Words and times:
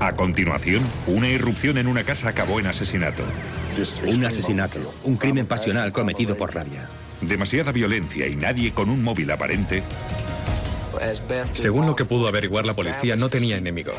A 0.00 0.12
continuación, 0.12 0.82
una 1.08 1.28
irrupción 1.28 1.76
en 1.76 1.88
una 1.88 2.04
casa 2.04 2.28
acabó 2.28 2.60
en 2.60 2.68
asesinato. 2.68 3.24
Un 4.06 4.24
asesinato, 4.24 4.94
un 5.02 5.16
crimen 5.16 5.46
pasional 5.46 5.92
cometido 5.92 6.36
por 6.36 6.54
rabia. 6.54 6.88
Demasiada 7.20 7.72
violencia 7.72 8.28
y 8.28 8.36
nadie 8.36 8.72
con 8.72 8.90
un 8.90 9.02
móvil 9.02 9.30
aparente. 9.32 9.82
Según 11.52 11.86
lo 11.86 11.96
que 11.96 12.04
pudo 12.04 12.28
averiguar 12.28 12.64
la 12.64 12.74
policía, 12.74 13.16
no 13.16 13.28
tenía 13.28 13.56
enemigos. 13.56 13.96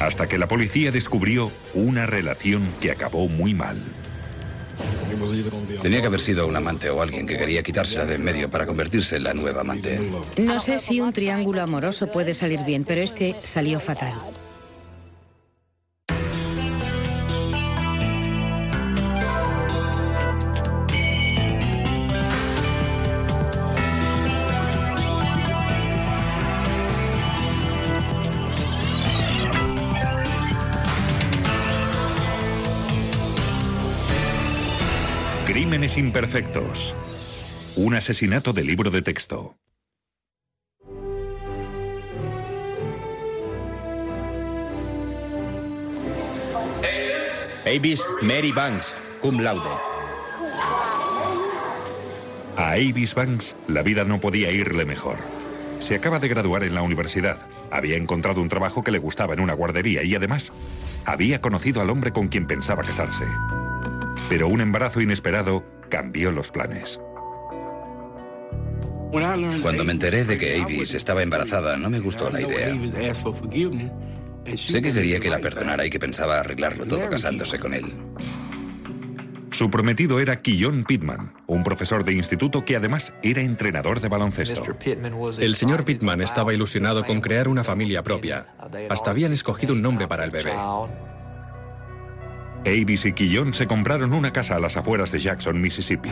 Hasta 0.00 0.26
que 0.26 0.38
la 0.38 0.48
policía 0.48 0.90
descubrió 0.90 1.52
una 1.74 2.06
relación 2.06 2.66
que 2.80 2.90
acabó 2.90 3.28
muy 3.28 3.52
mal. 3.52 3.82
Tenía 5.82 6.00
que 6.00 6.06
haber 6.06 6.20
sido 6.20 6.46
un 6.46 6.56
amante 6.56 6.90
o 6.90 7.02
alguien 7.02 7.26
que 7.26 7.36
quería 7.36 7.62
quitársela 7.62 8.06
de 8.06 8.14
en 8.14 8.22
medio 8.22 8.50
para 8.50 8.66
convertirse 8.66 9.16
en 9.16 9.24
la 9.24 9.34
nueva 9.34 9.62
amante. 9.62 10.00
No 10.36 10.60
sé 10.60 10.78
si 10.78 11.00
un 11.00 11.12
triángulo 11.12 11.62
amoroso 11.62 12.10
puede 12.10 12.34
salir 12.34 12.60
bien, 12.64 12.84
pero 12.84 13.02
este 13.02 13.34
salió 13.44 13.80
fatal. 13.80 14.14
Imperfectos. 35.96 36.94
Un 37.76 37.94
asesinato 37.94 38.52
de 38.52 38.62
libro 38.62 38.90
de 38.90 39.02
texto. 39.02 39.56
Avis 47.66 48.06
Mary 48.22 48.52
Banks, 48.52 48.96
cum 49.20 49.40
laude. 49.40 49.60
A 52.56 52.72
Avis 52.72 53.14
Banks 53.14 53.56
la 53.66 53.82
vida 53.82 54.04
no 54.04 54.20
podía 54.20 54.50
irle 54.52 54.84
mejor. 54.84 55.18
Se 55.80 55.96
acaba 55.96 56.18
de 56.18 56.28
graduar 56.28 56.62
en 56.62 56.74
la 56.74 56.82
universidad, 56.82 57.46
había 57.70 57.96
encontrado 57.96 58.40
un 58.40 58.48
trabajo 58.48 58.84
que 58.84 58.92
le 58.92 58.98
gustaba 58.98 59.34
en 59.34 59.40
una 59.40 59.54
guardería 59.54 60.04
y 60.04 60.14
además 60.14 60.52
había 61.04 61.40
conocido 61.40 61.80
al 61.80 61.90
hombre 61.90 62.12
con 62.12 62.28
quien 62.28 62.46
pensaba 62.46 62.84
casarse. 62.84 63.26
Pero 64.28 64.46
un 64.46 64.60
embarazo 64.60 65.00
inesperado 65.00 65.64
cambió 65.90 66.32
los 66.32 66.50
planes. 66.50 66.98
Cuando 69.10 69.84
me 69.84 69.92
enteré 69.92 70.24
de 70.24 70.38
que 70.38 70.60
Avis 70.60 70.94
estaba 70.94 71.22
embarazada, 71.22 71.76
no 71.76 71.90
me 71.90 71.98
gustó 71.98 72.30
la 72.30 72.40
idea. 72.40 72.74
Sé 74.56 74.80
que 74.80 74.92
quería 74.92 75.20
que 75.20 75.28
la 75.28 75.40
perdonara 75.40 75.84
y 75.84 75.90
que 75.90 75.98
pensaba 75.98 76.40
arreglarlo 76.40 76.86
todo 76.86 77.08
casándose 77.08 77.58
con 77.58 77.74
él. 77.74 77.92
Su 79.50 79.68
prometido 79.68 80.20
era 80.20 80.40
Quillon 80.40 80.84
Pittman, 80.84 81.34
un 81.48 81.64
profesor 81.64 82.04
de 82.04 82.12
instituto 82.12 82.64
que 82.64 82.76
además 82.76 83.12
era 83.22 83.42
entrenador 83.42 84.00
de 84.00 84.08
baloncesto. 84.08 84.62
El 85.38 85.56
señor 85.56 85.84
Pittman 85.84 86.20
estaba 86.20 86.54
ilusionado 86.54 87.04
con 87.04 87.20
crear 87.20 87.48
una 87.48 87.64
familia 87.64 88.02
propia. 88.02 88.46
Hasta 88.88 89.10
habían 89.10 89.32
escogido 89.32 89.74
un 89.74 89.82
nombre 89.82 90.06
para 90.06 90.24
el 90.24 90.30
bebé. 90.30 90.52
Avis 92.66 93.06
y 93.06 93.12
Quillon 93.12 93.54
se 93.54 93.66
compraron 93.66 94.12
una 94.12 94.32
casa 94.32 94.56
a 94.56 94.60
las 94.60 94.76
afueras 94.76 95.10
de 95.10 95.18
Jackson, 95.18 95.60
Mississippi. 95.60 96.10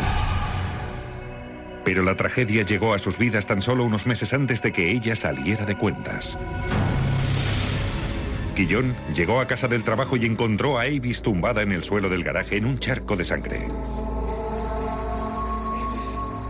Pero 1.85 2.03
la 2.03 2.17
tragedia 2.17 2.63
llegó 2.63 2.95
a 2.95 2.99
sus 2.99 3.19
vidas 3.19 3.47
tan 3.47 3.63
solo 3.63 3.85
unos 3.85 4.07
meses 4.07 4.33
antes 4.33 4.63
de 4.63 4.73
que 4.73 4.91
ella 4.91 5.15
saliera 5.15 5.65
de 5.65 5.77
cuentas. 5.77 6.39
Quillon 8.55 8.95
llegó 9.15 9.41
a 9.41 9.47
casa 9.47 9.69
del 9.69 9.85
trabajo 9.85 10.17
y 10.17 10.27
encontró 10.27 10.79
a 10.79 10.83
Avis 10.83 11.23
tumbada 11.23 11.63
en 11.63 11.73
el 11.73 11.85
suelo 11.85 12.09
del 12.09 12.25
garaje 12.25 12.57
en 12.57 12.65
un 12.65 12.79
charco 12.79 13.17
de 13.17 13.25
sangre. 13.25 13.69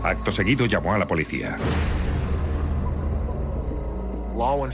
Acto 0.03 0.31
seguido 0.31 0.65
llamó 0.65 0.93
a 0.93 0.97
la 0.97 1.05
policía. 1.05 1.57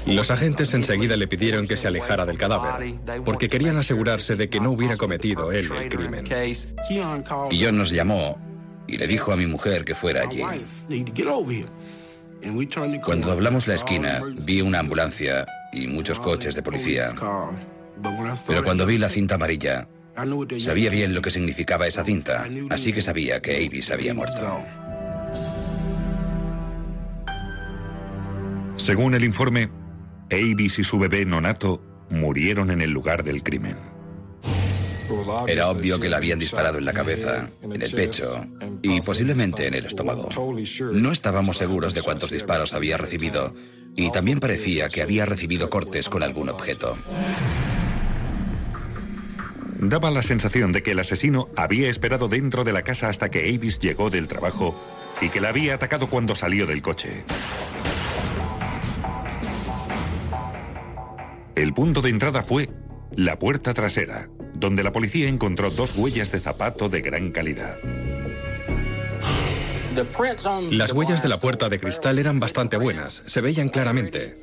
Los 0.05 0.31
agentes 0.31 0.73
enseguida 0.73 1.17
le 1.17 1.27
pidieron 1.27 1.67
que 1.67 1.75
se 1.75 1.87
alejara 1.87 2.25
del 2.25 2.37
cadáver, 2.37 2.93
porque 3.23 3.47
querían 3.47 3.77
asegurarse 3.77 4.35
de 4.35 4.49
que 4.49 4.59
no 4.59 4.71
hubiera 4.71 4.97
cometido 4.97 5.51
él 5.51 5.69
el 5.71 5.89
crimen. 5.89 6.25
Quillon 7.49 7.77
nos 7.77 7.91
llamó 7.91 8.39
y 8.87 8.97
le 8.97 9.07
dijo 9.07 9.31
a 9.31 9.35
mi 9.35 9.47
mujer 9.47 9.83
que 9.83 9.95
fuera 9.95 10.23
allí. 10.23 10.43
Cuando 13.03 13.27
doblamos 13.27 13.67
la 13.67 13.75
esquina, 13.75 14.21
vi 14.43 14.61
una 14.61 14.79
ambulancia 14.79 15.47
y 15.73 15.87
muchos 15.87 16.19
coches 16.19 16.53
de 16.55 16.61
policía. 16.61 17.13
Pero 18.47 18.63
cuando 18.63 18.85
vi 18.85 18.97
la 18.97 19.09
cinta 19.09 19.35
amarilla, 19.35 19.87
sabía 20.59 20.89
bien 20.89 21.13
lo 21.13 21.21
que 21.21 21.31
significaba 21.31 21.87
esa 21.87 22.03
cinta, 22.03 22.47
así 22.69 22.93
que 22.93 23.01
sabía 23.01 23.41
que 23.41 23.65
Avis 23.65 23.89
había 23.91 24.13
muerto. 24.13 24.63
Según 28.85 29.15
el 29.15 29.23
informe, 29.23 29.71
Avis 30.31 30.77
y 30.77 30.83
su 30.83 30.99
bebé 30.99 31.25
nonato 31.25 31.81
murieron 32.11 32.69
en 32.69 32.81
el 32.81 32.91
lugar 32.91 33.23
del 33.23 33.41
crimen. 33.41 33.77
Era 35.47 35.69
obvio 35.69 35.99
que 35.99 36.07
la 36.07 36.17
habían 36.17 36.37
disparado 36.37 36.77
en 36.77 36.85
la 36.85 36.93
cabeza, 36.93 37.49
en 37.63 37.81
el 37.81 37.91
pecho 37.91 38.45
y 38.83 39.01
posiblemente 39.01 39.65
en 39.65 39.73
el 39.73 39.87
estómago. 39.87 40.29
No 40.91 41.11
estábamos 41.11 41.57
seguros 41.57 41.95
de 41.95 42.03
cuántos 42.03 42.29
disparos 42.29 42.75
había 42.75 42.97
recibido 42.97 43.55
y 43.95 44.11
también 44.11 44.39
parecía 44.39 44.87
que 44.87 45.01
había 45.01 45.25
recibido 45.25 45.67
cortes 45.67 46.07
con 46.07 46.21
algún 46.21 46.49
objeto. 46.49 46.95
Daba 49.79 50.11
la 50.11 50.21
sensación 50.21 50.71
de 50.71 50.83
que 50.83 50.91
el 50.91 50.99
asesino 50.99 51.47
había 51.55 51.89
esperado 51.89 52.27
dentro 52.27 52.63
de 52.63 52.73
la 52.73 52.83
casa 52.83 53.09
hasta 53.09 53.29
que 53.29 53.51
Avis 53.51 53.79
llegó 53.79 54.11
del 54.11 54.27
trabajo 54.27 54.79
y 55.21 55.29
que 55.29 55.41
la 55.41 55.49
había 55.49 55.73
atacado 55.73 56.05
cuando 56.05 56.35
salió 56.35 56.67
del 56.67 56.83
coche. 56.83 57.23
El 61.55 61.73
punto 61.73 62.01
de 62.01 62.09
entrada 62.09 62.41
fue 62.41 62.69
la 63.15 63.39
puerta 63.39 63.73
trasera, 63.73 64.29
donde 64.55 64.83
la 64.83 64.91
policía 64.91 65.29
encontró 65.29 65.69
dos 65.69 65.95
huellas 65.95 66.31
de 66.31 66.41
zapato 66.41 66.89
de 66.89 67.01
gran 67.01 67.31
calidad. 67.31 67.77
Las 70.71 70.91
huellas 70.91 71.23
de 71.23 71.29
la 71.29 71.39
puerta 71.39 71.69
de 71.69 71.79
cristal 71.79 72.19
eran 72.19 72.41
bastante 72.41 72.75
buenas, 72.75 73.23
se 73.25 73.39
veían 73.39 73.69
claramente. 73.69 74.37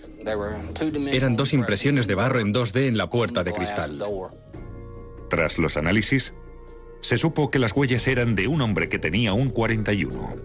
Eran 1.13 1.37
dos 1.37 1.53
impresiones 1.53 2.07
de 2.07 2.15
barro 2.15 2.41
en 2.41 2.55
2D 2.55 2.87
en 2.87 2.97
la 2.97 3.11
puerta 3.11 3.45
de 3.45 3.53
cristal. 3.53 4.03
Tras 5.29 5.59
los 5.59 5.77
análisis, 5.77 6.33
se 7.03 7.19
supo 7.19 7.51
que 7.51 7.59
las 7.59 7.77
huellas 7.77 8.07
eran 8.07 8.35
de 8.35 8.49
un 8.49 8.63
hombre 8.63 8.89
que 8.89 8.99
tenía 8.99 9.35
un 9.35 9.51
41. 9.51 10.37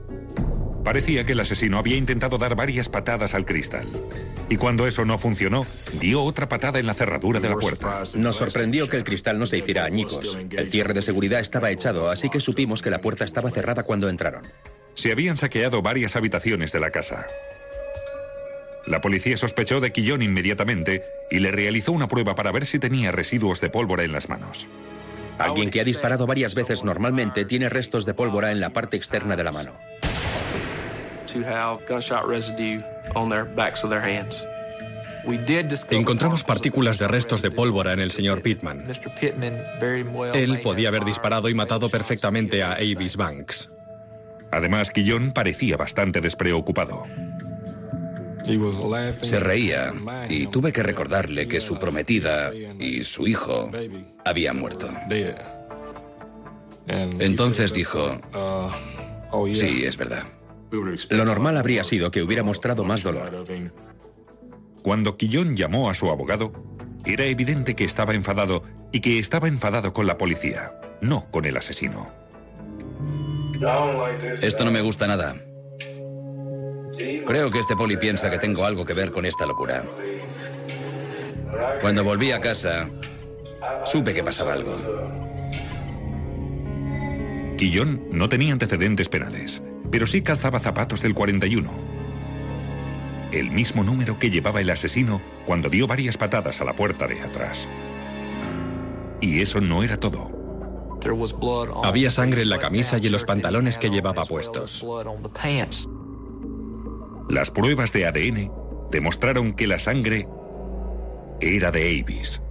Parecía 0.88 1.26
que 1.26 1.34
el 1.34 1.40
asesino 1.42 1.80
había 1.80 1.98
intentado 1.98 2.38
dar 2.38 2.56
varias 2.56 2.88
patadas 2.88 3.34
al 3.34 3.46
cristal. 3.46 3.86
Y 4.48 4.56
cuando 4.56 4.88
eso 4.88 5.04
no 5.04 5.18
funcionó, 5.18 5.66
dio 6.00 6.24
otra 6.24 6.48
patada 6.48 6.80
en 6.80 6.86
la 6.86 6.94
cerradura 6.94 7.42
de 7.42 7.50
la 7.50 7.56
puerta. 7.56 8.04
Nos 8.16 8.38
sorprendió 8.38 8.88
que 8.88 8.96
el 8.96 9.04
cristal 9.04 9.38
no 9.38 9.48
se 9.48 9.58
hiciera 9.58 9.84
añicos. 9.84 10.38
El 10.50 10.72
cierre 10.72 10.94
de 10.94 11.02
seguridad 11.02 11.42
estaba 11.42 11.72
echado, 11.72 12.10
así 12.10 12.30
que 12.30 12.40
supimos 12.40 12.82
que 12.82 12.90
la 12.90 13.02
puerta 13.02 13.26
estaba 13.26 13.52
cerrada 13.52 13.84
cuando 13.84 14.08
entraron. 14.08 14.44
Se 14.94 15.12
habían 15.12 15.36
saqueado 15.36 15.82
varias 15.82 16.16
habitaciones 16.16 16.72
de 16.72 16.80
la 16.80 16.90
casa. 16.90 17.28
La 18.86 19.02
policía 19.02 19.36
sospechó 19.36 19.82
de 19.82 19.92
Quillón 19.92 20.22
inmediatamente 20.22 21.04
y 21.30 21.40
le 21.40 21.52
realizó 21.52 21.92
una 21.92 22.08
prueba 22.08 22.34
para 22.34 22.54
ver 22.54 22.66
si 22.66 22.80
tenía 22.80 23.12
residuos 23.12 23.60
de 23.60 23.70
pólvora 23.70 24.06
en 24.06 24.14
las 24.14 24.30
manos. 24.30 24.70
Alguien 25.38 25.70
que 25.70 25.82
ha 25.82 25.84
disparado 25.84 26.26
varias 26.26 26.56
veces 26.56 26.84
normalmente 26.84 27.46
tiene 27.46 27.68
restos 27.68 28.06
de 28.06 28.14
pólvora 28.14 28.52
en 28.52 28.62
la 28.62 28.72
parte 28.72 28.98
externa 28.98 29.36
de 29.36 29.44
la 29.44 29.52
mano. 29.52 29.74
Encontramos 35.90 36.44
partículas 36.44 36.98
de 36.98 37.08
restos 37.08 37.42
de 37.42 37.52
pólvora 37.52 37.92
en 37.92 38.00
el 38.00 38.12
señor 38.12 38.42
Pittman. 38.42 38.86
Él 40.34 40.60
podía 40.62 40.88
haber 40.88 41.04
disparado 41.04 41.50
y 41.50 41.54
matado 41.54 41.90
perfectamente 41.90 42.64
a 42.64 42.74
Avis 42.74 43.18
Banks. 43.18 43.70
Además, 44.52 44.92
Quillón 44.92 45.32
parecía 45.32 45.76
bastante 45.76 46.22
despreocupado. 46.22 47.06
Se 49.22 49.40
reía 49.42 49.94
y 50.30 50.48
tuve 50.48 50.72
que 50.72 50.82
recordarle 50.82 51.50
que 51.50 51.60
su 51.60 51.78
prometida 51.78 52.52
y 52.80 53.04
su 53.04 53.28
hijo 53.28 53.70
habían 54.24 54.58
muerto. 54.58 54.90
Entonces 56.88 57.74
dijo, 57.74 58.22
sí, 59.54 59.84
es 59.84 59.98
verdad. 59.98 60.24
Lo 61.10 61.26
normal 61.26 61.58
habría 61.58 61.84
sido 61.84 62.12
que 62.12 62.22
hubiera 62.22 62.44
mostrado 62.44 62.84
más 62.84 63.04
dolor. 63.04 63.46
Cuando 64.82 65.18
Quillón 65.18 65.56
llamó 65.56 65.90
a 65.90 65.94
su 65.94 66.10
abogado, 66.10 66.54
era 67.06 67.26
evidente 67.26 67.76
que 67.76 67.86
estaba 67.86 68.14
enfadado 68.14 68.64
y 68.92 69.00
que 69.02 69.20
estaba 69.20 69.48
enfadado 69.48 69.94
con 69.94 70.08
la 70.08 70.18
policía, 70.18 70.74
no 71.02 71.30
con 71.32 71.46
el 71.46 71.58
asesino. 71.58 72.12
Esto 74.42 74.66
no 74.66 74.72
me 74.72 74.82
gusta 74.82 75.08
nada. 75.08 75.36
Creo 77.26 77.52
que 77.52 77.60
este 77.60 77.76
poli 77.76 77.98
piensa 77.98 78.30
que 78.30 78.38
tengo 78.38 78.66
algo 78.66 78.86
que 78.86 78.94
ver 78.94 79.12
con 79.12 79.26
esta 79.26 79.46
locura. 79.46 79.84
Cuando 81.82 82.04
volví 82.04 82.32
a 82.32 82.42
casa, 82.42 82.90
supe 83.86 84.14
que 84.14 84.24
pasaba 84.24 84.54
algo. 84.54 84.78
Quillón 87.58 88.08
no 88.12 88.30
tenía 88.30 88.54
antecedentes 88.54 89.10
penales, 89.10 89.62
pero 89.92 90.06
sí 90.06 90.22
calzaba 90.22 90.60
zapatos 90.60 91.02
del 91.02 91.14
41. 91.14 91.72
El 93.32 93.52
mismo 93.52 93.84
número 93.84 94.18
que 94.20 94.30
llevaba 94.30 94.62
el 94.62 94.70
asesino 94.70 95.22
cuando 95.46 95.70
dio 95.70 95.88
varias 95.88 96.18
patadas 96.18 96.62
a 96.62 96.66
la 96.66 96.74
puerta 96.74 97.08
de 97.08 97.22
atrás. 97.22 97.68
Y 99.22 99.42
eso 99.42 99.60
no 99.62 99.84
era 99.84 99.98
todo. 99.98 100.38
Había 101.84 102.10
sangre 102.10 102.42
en 102.42 102.50
la 102.50 102.58
camisa 102.58 102.98
y 102.98 103.06
en 103.06 103.12
los 103.12 103.26
pantalones 103.26 103.78
que 103.78 103.90
llevaba 103.90 104.26
puestos. 104.26 104.86
Las 107.30 107.52
pruebas 107.52 107.94
de 107.94 108.06
ADN 108.06 108.52
demostraron 108.92 109.54
que 109.54 109.68
la 109.68 109.80
sangre 109.80 110.28
era 111.40 111.72
de 111.72 112.00
Avis. 112.00 112.42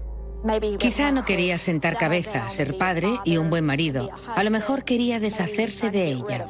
Quizá 0.79 1.11
no 1.11 1.23
quería 1.23 1.59
sentar 1.59 1.97
cabeza, 1.97 2.49
ser 2.49 2.77
padre 2.79 3.19
y 3.25 3.37
un 3.37 3.51
buen 3.51 3.65
marido. 3.65 4.11
A 4.35 4.45
lo 4.45 4.51
mejor 4.51 4.85
quería 4.85 5.19
deshacerse 5.19 5.91
de 5.91 6.09
ella. 6.13 6.45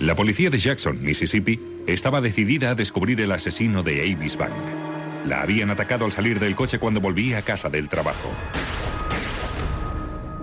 La 0.00 0.14
policía 0.14 0.50
de 0.50 0.58
Jackson, 0.58 1.02
Mississippi, 1.02 1.58
estaba 1.86 2.20
decidida 2.20 2.70
a 2.70 2.74
descubrir 2.74 3.18
el 3.22 3.32
asesino 3.32 3.82
de 3.82 4.02
Avis 4.02 4.36
Bank. 4.36 4.52
La 5.26 5.40
habían 5.40 5.70
atacado 5.70 6.04
al 6.04 6.12
salir 6.12 6.38
del 6.38 6.54
coche 6.54 6.78
cuando 6.78 7.00
volvía 7.00 7.38
a 7.38 7.42
casa 7.42 7.70
del 7.70 7.88
trabajo. 7.88 8.30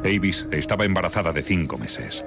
Avis 0.04 0.48
estaba 0.52 0.86
embarazada 0.86 1.32
de 1.32 1.44
cinco 1.44 1.78
meses. 1.78 2.26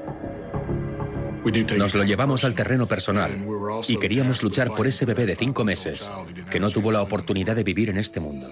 Nos 1.77 1.95
lo 1.95 2.05
llevamos 2.05 2.45
al 2.45 2.55
terreno 2.55 2.87
personal 2.87 3.45
y 3.87 3.99
queríamos 3.99 4.43
luchar 4.43 4.75
por 4.75 4.87
ese 4.87 5.05
bebé 5.05 5.27
de 5.27 5.37
cinco 5.37 5.65
meses 5.65 6.09
que 6.51 6.59
no 6.59 6.71
tuvo 6.71 6.91
la 6.91 7.03
oportunidad 7.03 7.55
de 7.55 7.63
vivir 7.63 7.91
en 7.91 7.99
este 7.99 8.21
mundo. 8.21 8.51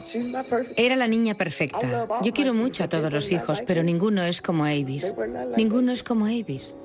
Era 0.77 0.95
la 0.95 1.09
niña 1.09 1.35
perfecta. 1.35 2.07
Yo 2.23 2.33
quiero 2.33 2.55
mucho 2.55 2.85
a 2.85 2.89
todos 2.89 3.13
los 3.13 3.31
hijos, 3.33 3.63
pero 3.67 3.83
ninguno 3.83 4.23
es 4.23 4.43
como 4.43 4.65
Avis. 4.65 5.15
Ninguno 5.57 5.93
es 5.93 6.03
como 6.03 6.27
Avis. 6.27 6.77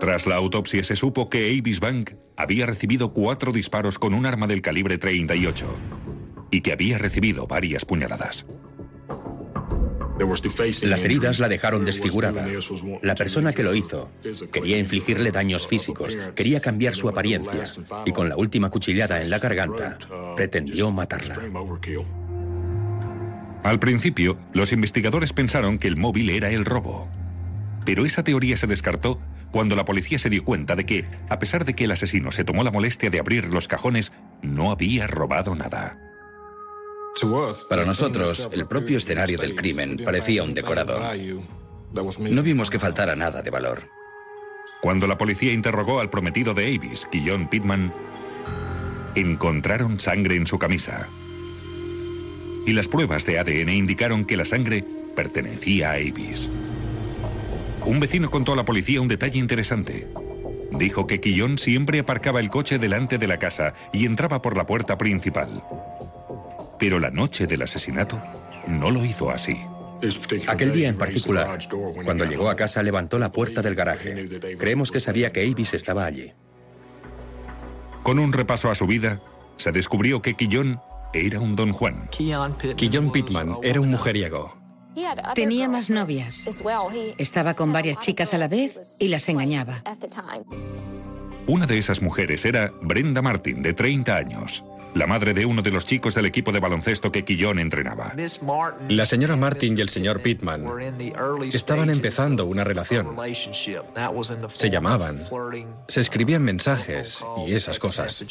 Tras 0.00 0.26
la 0.26 0.36
autopsia 0.36 0.84
se 0.84 0.94
supo 0.94 1.28
que 1.28 1.58
Avis 1.58 1.80
Bank 1.80 2.12
había 2.36 2.66
recibido 2.66 3.12
cuatro 3.12 3.52
disparos 3.52 3.98
con 3.98 4.14
un 4.14 4.26
arma 4.26 4.46
del 4.46 4.62
calibre 4.62 4.96
38 4.96 5.66
y 6.50 6.60
que 6.60 6.72
había 6.72 6.98
recibido 6.98 7.46
varias 7.46 7.84
puñaladas. 7.84 8.46
Las 10.82 11.04
heridas 11.04 11.38
la 11.38 11.48
dejaron 11.48 11.84
desfigurada. 11.84 12.46
La 13.02 13.14
persona 13.14 13.52
que 13.52 13.62
lo 13.62 13.74
hizo 13.74 14.10
quería 14.52 14.78
infligirle 14.78 15.30
daños 15.30 15.66
físicos, 15.66 16.16
quería 16.34 16.60
cambiar 16.60 16.94
su 16.94 17.08
apariencia 17.08 17.64
y 18.04 18.12
con 18.12 18.28
la 18.28 18.36
última 18.36 18.70
cuchillada 18.70 19.20
en 19.20 19.30
la 19.30 19.38
garganta 19.38 19.98
pretendió 20.36 20.90
matarla. 20.90 21.38
Al 23.62 23.78
principio, 23.80 24.38
los 24.52 24.72
investigadores 24.72 25.32
pensaron 25.32 25.78
que 25.78 25.88
el 25.88 25.96
móvil 25.96 26.30
era 26.30 26.50
el 26.50 26.64
robo. 26.64 27.08
Pero 27.84 28.04
esa 28.04 28.22
teoría 28.22 28.56
se 28.56 28.66
descartó 28.66 29.20
cuando 29.50 29.76
la 29.76 29.84
policía 29.84 30.18
se 30.18 30.30
dio 30.30 30.44
cuenta 30.44 30.76
de 30.76 30.84
que, 30.86 31.04
a 31.28 31.38
pesar 31.38 31.64
de 31.64 31.74
que 31.74 31.84
el 31.84 31.92
asesino 31.92 32.30
se 32.30 32.44
tomó 32.44 32.62
la 32.64 32.70
molestia 32.70 33.10
de 33.10 33.18
abrir 33.18 33.48
los 33.48 33.68
cajones, 33.68 34.12
no 34.42 34.70
había 34.70 35.06
robado 35.06 35.54
nada. 35.54 35.98
Para 37.68 37.84
nosotros, 37.84 38.48
el 38.52 38.66
propio 38.66 38.98
escenario 38.98 39.38
del 39.38 39.54
crimen 39.54 39.98
parecía 40.04 40.44
un 40.44 40.54
decorado. 40.54 41.00
No 41.92 42.42
vimos 42.42 42.70
que 42.70 42.78
faltara 42.78 43.16
nada 43.16 43.42
de 43.42 43.50
valor. 43.50 43.82
Cuando 44.80 45.06
la 45.08 45.18
policía 45.18 45.52
interrogó 45.52 46.00
al 46.00 46.10
prometido 46.10 46.54
de 46.54 46.66
Avis, 46.74 47.06
Quillón 47.10 47.48
Pittman, 47.48 47.92
encontraron 49.16 49.98
sangre 49.98 50.36
en 50.36 50.46
su 50.46 50.58
camisa. 50.58 51.08
Y 52.66 52.72
las 52.72 52.86
pruebas 52.86 53.24
de 53.24 53.38
ADN 53.40 53.70
indicaron 53.70 54.24
que 54.24 54.36
la 54.36 54.44
sangre 54.44 54.84
pertenecía 55.16 55.90
a 55.90 55.94
Avis. 55.94 56.50
Un 57.88 58.00
vecino 58.00 58.30
contó 58.30 58.52
a 58.52 58.56
la 58.56 58.66
policía 58.66 59.00
un 59.00 59.08
detalle 59.08 59.38
interesante. 59.38 60.08
Dijo 60.72 61.06
que 61.06 61.22
Quillón 61.22 61.56
siempre 61.56 62.00
aparcaba 62.00 62.38
el 62.38 62.50
coche 62.50 62.78
delante 62.78 63.16
de 63.16 63.26
la 63.26 63.38
casa 63.38 63.72
y 63.94 64.04
entraba 64.04 64.42
por 64.42 64.58
la 64.58 64.66
puerta 64.66 64.98
principal. 64.98 65.64
Pero 66.78 66.98
la 66.98 67.10
noche 67.10 67.46
del 67.46 67.62
asesinato 67.62 68.22
no 68.66 68.90
lo 68.90 69.02
hizo 69.06 69.30
así. 69.30 69.56
Aquel 70.48 70.72
día 70.72 70.90
en 70.90 70.98
particular, 70.98 71.58
cuando 72.04 72.26
llegó 72.26 72.50
a 72.50 72.56
casa, 72.56 72.82
levantó 72.82 73.18
la 73.18 73.32
puerta 73.32 73.62
del 73.62 73.74
garaje. 73.74 74.28
Creemos 74.58 74.92
que 74.92 75.00
sabía 75.00 75.32
que 75.32 75.40
Avis 75.40 75.72
estaba 75.72 76.04
allí. 76.04 76.34
Con 78.02 78.18
un 78.18 78.34
repaso 78.34 78.70
a 78.70 78.74
su 78.74 78.86
vida, 78.86 79.22
se 79.56 79.72
descubrió 79.72 80.20
que 80.20 80.34
Quillón 80.34 80.78
era 81.14 81.40
un 81.40 81.56
don 81.56 81.72
Juan. 81.72 82.06
Quillón 82.10 83.10
Pittman 83.10 83.56
era 83.62 83.80
un 83.80 83.88
mujeriego. 83.88 84.57
Tenía 85.34 85.68
más 85.68 85.90
novias. 85.90 86.44
Estaba 87.18 87.54
con 87.54 87.72
varias 87.72 87.98
chicas 87.98 88.34
a 88.34 88.38
la 88.38 88.48
vez 88.48 88.96
y 88.98 89.08
las 89.08 89.28
engañaba. 89.28 89.82
Una 91.46 91.66
de 91.66 91.78
esas 91.78 92.02
mujeres 92.02 92.44
era 92.44 92.72
Brenda 92.82 93.22
Martin, 93.22 93.62
de 93.62 93.72
30 93.72 94.14
años, 94.14 94.62
la 94.94 95.06
madre 95.06 95.32
de 95.32 95.46
uno 95.46 95.62
de 95.62 95.70
los 95.70 95.86
chicos 95.86 96.14
del 96.14 96.26
equipo 96.26 96.52
de 96.52 96.60
baloncesto 96.60 97.10
que 97.10 97.24
Quillón 97.24 97.58
entrenaba. 97.58 98.12
La 98.88 99.06
señora 99.06 99.34
Martin 99.34 99.78
y 99.78 99.80
el 99.80 99.88
señor 99.88 100.20
Pittman 100.20 100.66
estaban 101.52 101.88
empezando 101.88 102.44
una 102.44 102.64
relación. 102.64 103.16
Se 104.48 104.70
llamaban, 104.70 105.18
se 105.88 106.00
escribían 106.00 106.42
mensajes 106.42 107.24
y 107.46 107.54
esas 107.54 107.78
cosas. 107.78 108.24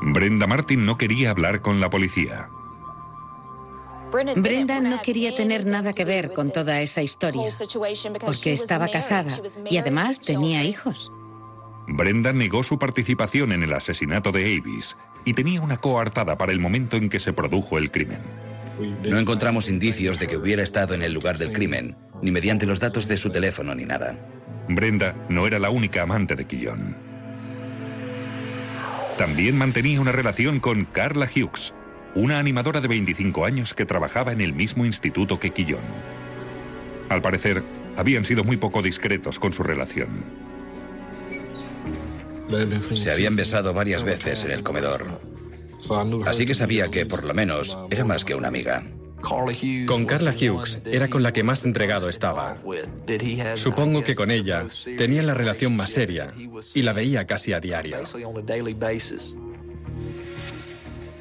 Brenda 0.00 0.46
Martin 0.46 0.86
no 0.86 0.96
quería 0.96 1.30
hablar 1.30 1.60
con 1.60 1.80
la 1.80 1.90
policía. 1.90 2.50
Brenda 4.10 4.80
no 4.80 5.02
quería 5.02 5.34
tener 5.34 5.66
nada 5.66 5.92
que 5.92 6.04
ver 6.04 6.32
con 6.32 6.50
toda 6.50 6.80
esa 6.80 7.02
historia, 7.02 7.50
porque 8.20 8.52
estaba 8.52 8.88
casada 8.88 9.40
y 9.68 9.76
además 9.76 10.20
tenía 10.20 10.64
hijos. 10.64 11.12
Brenda 11.86 12.32
negó 12.32 12.62
su 12.62 12.78
participación 12.78 13.52
en 13.52 13.62
el 13.62 13.72
asesinato 13.72 14.30
de 14.30 14.44
Avis 14.44 14.96
y 15.24 15.32
tenía 15.32 15.60
una 15.60 15.78
coartada 15.78 16.36
para 16.36 16.52
el 16.52 16.60
momento 16.60 16.96
en 16.96 17.08
que 17.08 17.18
se 17.18 17.32
produjo 17.32 17.78
el 17.78 17.90
crimen. 17.90 18.20
No 19.08 19.18
encontramos 19.18 19.68
indicios 19.68 20.18
de 20.18 20.26
que 20.26 20.36
hubiera 20.36 20.62
estado 20.62 20.94
en 20.94 21.02
el 21.02 21.12
lugar 21.12 21.38
del 21.38 21.52
crimen, 21.52 21.96
ni 22.22 22.30
mediante 22.30 22.66
los 22.66 22.78
datos 22.78 23.08
de 23.08 23.16
su 23.16 23.30
teléfono 23.30 23.74
ni 23.74 23.84
nada. 23.84 24.16
Brenda 24.68 25.16
no 25.28 25.46
era 25.46 25.58
la 25.58 25.70
única 25.70 26.02
amante 26.02 26.34
de 26.34 26.46
Quillón. 26.46 26.96
También 29.16 29.56
mantenía 29.56 30.00
una 30.00 30.12
relación 30.12 30.60
con 30.60 30.84
Carla 30.84 31.26
Hughes, 31.26 31.74
una 32.14 32.38
animadora 32.38 32.80
de 32.80 32.88
25 32.88 33.44
años 33.44 33.74
que 33.74 33.86
trabajaba 33.86 34.32
en 34.32 34.40
el 34.40 34.52
mismo 34.52 34.84
instituto 34.84 35.38
que 35.38 35.50
Quillón. 35.50 35.82
Al 37.08 37.22
parecer, 37.22 37.62
habían 37.96 38.24
sido 38.24 38.44
muy 38.44 38.56
poco 38.56 38.82
discretos 38.82 39.38
con 39.38 39.52
su 39.52 39.62
relación. 39.62 40.08
Se 42.94 43.10
habían 43.10 43.36
besado 43.36 43.74
varias 43.74 44.04
veces 44.04 44.44
en 44.44 44.52
el 44.52 44.62
comedor. 44.62 45.20
Así 46.26 46.46
que 46.46 46.54
sabía 46.54 46.88
que, 46.88 47.06
por 47.06 47.24
lo 47.24 47.34
menos, 47.34 47.76
era 47.90 48.04
más 48.04 48.24
que 48.24 48.34
una 48.34 48.48
amiga. 48.48 48.84
Con 49.86 50.06
Carla 50.06 50.32
Hughes 50.32 50.78
era 50.84 51.08
con 51.08 51.22
la 51.22 51.32
que 51.32 51.42
más 51.42 51.64
entregado 51.64 52.08
estaba. 52.08 52.56
Supongo 53.54 54.02
que 54.04 54.14
con 54.14 54.30
ella 54.30 54.66
tenía 54.96 55.22
la 55.22 55.34
relación 55.34 55.76
más 55.76 55.90
seria 55.90 56.32
y 56.74 56.82
la 56.82 56.92
veía 56.92 57.26
casi 57.26 57.52
a 57.52 57.60
diario. 57.60 57.98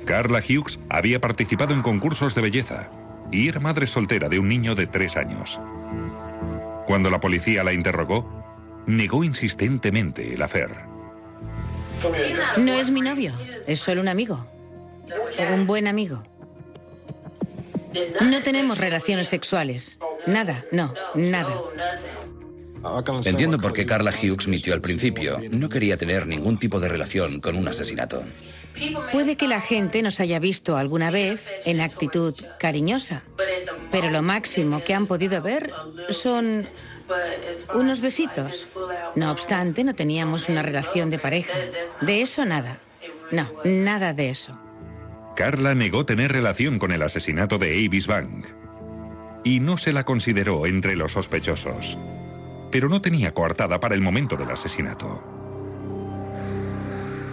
Carla 0.08 0.40
Hughes 0.40 0.80
había 0.90 1.20
participado 1.20 1.74
en 1.74 1.82
concursos 1.82 2.34
de 2.34 2.42
belleza 2.42 2.90
y 3.30 3.50
era 3.50 3.60
madre 3.60 3.86
soltera 3.86 4.30
de 4.30 4.40
un 4.40 4.48
niño 4.48 4.74
de 4.74 4.88
tres 4.88 5.18
años. 5.18 5.60
Cuando 6.88 7.10
la 7.10 7.20
policía 7.20 7.62
la 7.66 7.74
interrogó, 7.74 8.26
negó 8.88 9.26
insistentemente 9.26 10.34
el 10.34 10.42
afer. 10.42 10.70
No 12.56 12.72
es 12.72 12.90
mi 12.90 13.02
novio, 13.02 13.34
es 13.68 13.82
solo 13.82 14.00
un 14.00 14.08
amigo. 14.08 14.48
Un 15.52 15.68
buen 15.68 15.88
amigo. 15.88 16.24
No 18.22 18.42
tenemos 18.42 18.78
relaciones 18.78 19.28
sexuales. 19.28 20.00
Nada, 20.26 20.64
no, 20.72 20.94
nada. 21.16 21.54
Entiendo 23.26 23.58
por 23.58 23.74
qué 23.74 23.86
Carla 23.86 24.12
Hughes 24.12 24.48
mintió 24.48 24.74
al 24.74 24.80
principio. 24.80 25.42
No 25.52 25.68
quería 25.68 25.98
tener 25.98 26.28
ningún 26.28 26.58
tipo 26.58 26.80
de 26.80 26.88
relación 26.88 27.42
con 27.42 27.58
un 27.58 27.68
asesinato. 27.68 28.24
Puede 29.12 29.36
que 29.36 29.48
la 29.48 29.62
gente 29.62 30.02
nos 30.02 30.20
haya 30.20 30.40
visto 30.40 30.78
alguna 30.78 31.12
vez 31.12 31.52
en 31.66 31.82
actitud 31.82 32.36
cariñosa, 32.60 33.24
pero 33.92 34.10
lo 34.12 34.22
máximo 34.22 34.84
que 34.84 34.94
han 34.94 35.08
podido 35.08 35.42
ver 35.42 35.74
son 36.10 36.68
unos 37.74 38.02
besitos. 38.02 38.68
No 39.16 39.32
obstante, 39.32 39.84
no 39.84 39.96
teníamos 39.96 40.50
una 40.50 40.62
relación 40.62 41.10
de 41.10 41.20
pareja. 41.20 41.58
De 42.02 42.22
eso 42.22 42.46
nada. 42.46 42.78
No, 43.32 43.52
nada 43.64 44.14
de 44.14 44.30
eso. 44.30 44.58
Carla 45.36 45.76
negó 45.76 46.06
tener 46.06 46.32
relación 46.32 46.80
con 46.80 46.92
el 46.92 47.02
asesinato 47.02 47.58
de 47.58 47.86
Avis 47.86 48.08
Bank 48.08 48.46
y 49.44 49.60
no 49.60 49.78
se 49.78 49.94
la 49.94 50.04
consideró 50.04 50.66
entre 50.66 50.96
los 50.96 51.14
sospechosos. 51.14 51.98
Pero 52.72 52.90
no 52.90 53.02
tenía 53.02 53.34
coartada 53.34 53.80
para 53.80 53.96
el 53.96 54.02
momento 54.02 54.36
del 54.36 54.52
asesinato. 54.52 55.37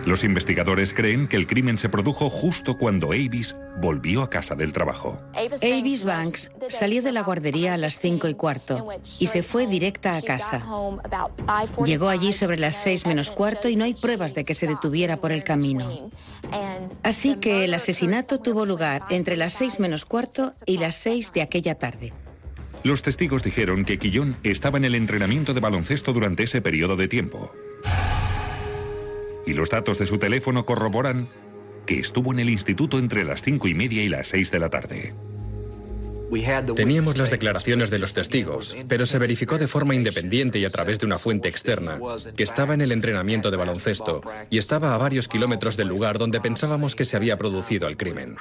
Los 0.04 0.22
investigadores 0.22 0.92
creen 0.92 1.28
que 1.28 1.36
el 1.36 1.46
crimen 1.46 1.78
se 1.78 1.88
produjo 1.88 2.28
justo 2.28 2.76
cuando 2.76 3.12
Avis 3.12 3.56
volvió 3.80 4.22
a 4.22 4.28
casa 4.28 4.54
del 4.54 4.72
trabajo. 4.72 5.18
Avis 5.62 6.04
Banks 6.04 6.50
salió 6.68 7.02
de 7.02 7.10
la 7.10 7.22
guardería 7.22 7.74
a 7.74 7.76
las 7.78 7.98
5 7.98 8.28
y 8.28 8.34
cuarto 8.34 8.86
y 9.18 9.28
se 9.28 9.42
fue 9.42 9.66
directa 9.66 10.16
a 10.16 10.22
casa. 10.22 10.62
Llegó 11.86 12.08
allí 12.08 12.32
sobre 12.32 12.58
las 12.58 12.76
6 12.82 13.06
menos 13.06 13.30
cuarto 13.30 13.68
y 13.68 13.76
no 13.76 13.84
hay 13.84 13.94
pruebas 13.94 14.34
de 14.34 14.44
que 14.44 14.54
se 14.54 14.66
detuviera 14.66 15.16
por 15.16 15.32
el 15.32 15.42
camino. 15.42 16.10
Así 17.02 17.36
que 17.36 17.64
el 17.64 17.72
asesinato 17.72 18.40
tuvo 18.40 18.66
lugar 18.66 19.02
entre 19.08 19.38
las 19.38 19.54
6 19.54 19.80
menos 19.80 20.04
cuarto 20.04 20.50
y 20.66 20.78
las 20.78 20.96
6 20.96 21.32
de 21.32 21.42
aquella 21.42 21.76
tarde. 21.76 22.12
Los 22.82 23.00
testigos 23.00 23.42
dijeron 23.42 23.86
que 23.86 23.98
Quillón 23.98 24.36
estaba 24.42 24.76
en 24.76 24.84
el 24.84 24.94
entrenamiento 24.94 25.54
de 25.54 25.60
baloncesto 25.60 26.12
durante 26.12 26.42
ese 26.42 26.60
periodo 26.60 26.96
de 26.96 27.08
tiempo 27.08 27.50
y 29.46 29.54
los 29.54 29.70
datos 29.70 29.98
de 29.98 30.06
su 30.06 30.18
teléfono 30.18 30.64
corroboran 30.64 31.28
que 31.86 31.98
estuvo 31.98 32.32
en 32.32 32.38
el 32.38 32.50
instituto 32.50 32.98
entre 32.98 33.24
las 33.24 33.42
cinco 33.42 33.68
y 33.68 33.74
media 33.74 34.02
y 34.02 34.08
las 34.08 34.28
seis 34.28 34.50
de 34.50 34.58
la 34.58 34.70
tarde. 34.70 35.14
Teníamos 36.74 37.16
las 37.16 37.30
declaraciones 37.30 37.90
de 37.90 37.98
los 37.98 38.12
testigos, 38.12 38.76
pero 38.88 39.06
se 39.06 39.18
verificó 39.18 39.58
de 39.58 39.68
forma 39.68 39.94
independiente 39.94 40.58
y 40.58 40.64
a 40.64 40.70
través 40.70 40.98
de 40.98 41.06
una 41.06 41.18
fuente 41.18 41.48
externa 41.48 42.00
que 42.36 42.42
estaba 42.42 42.74
en 42.74 42.80
el 42.80 42.92
entrenamiento 42.92 43.50
de 43.50 43.56
baloncesto 43.56 44.22
y 44.50 44.58
estaba 44.58 44.94
a 44.94 44.98
varios 44.98 45.28
kilómetros 45.28 45.76
del 45.76 45.88
lugar 45.88 46.18
donde 46.18 46.40
pensábamos 46.40 46.96
que 46.96 47.04
se 47.04 47.16
había 47.16 47.36
producido 47.36 47.86
el 47.86 47.96
crimen. 47.96 48.36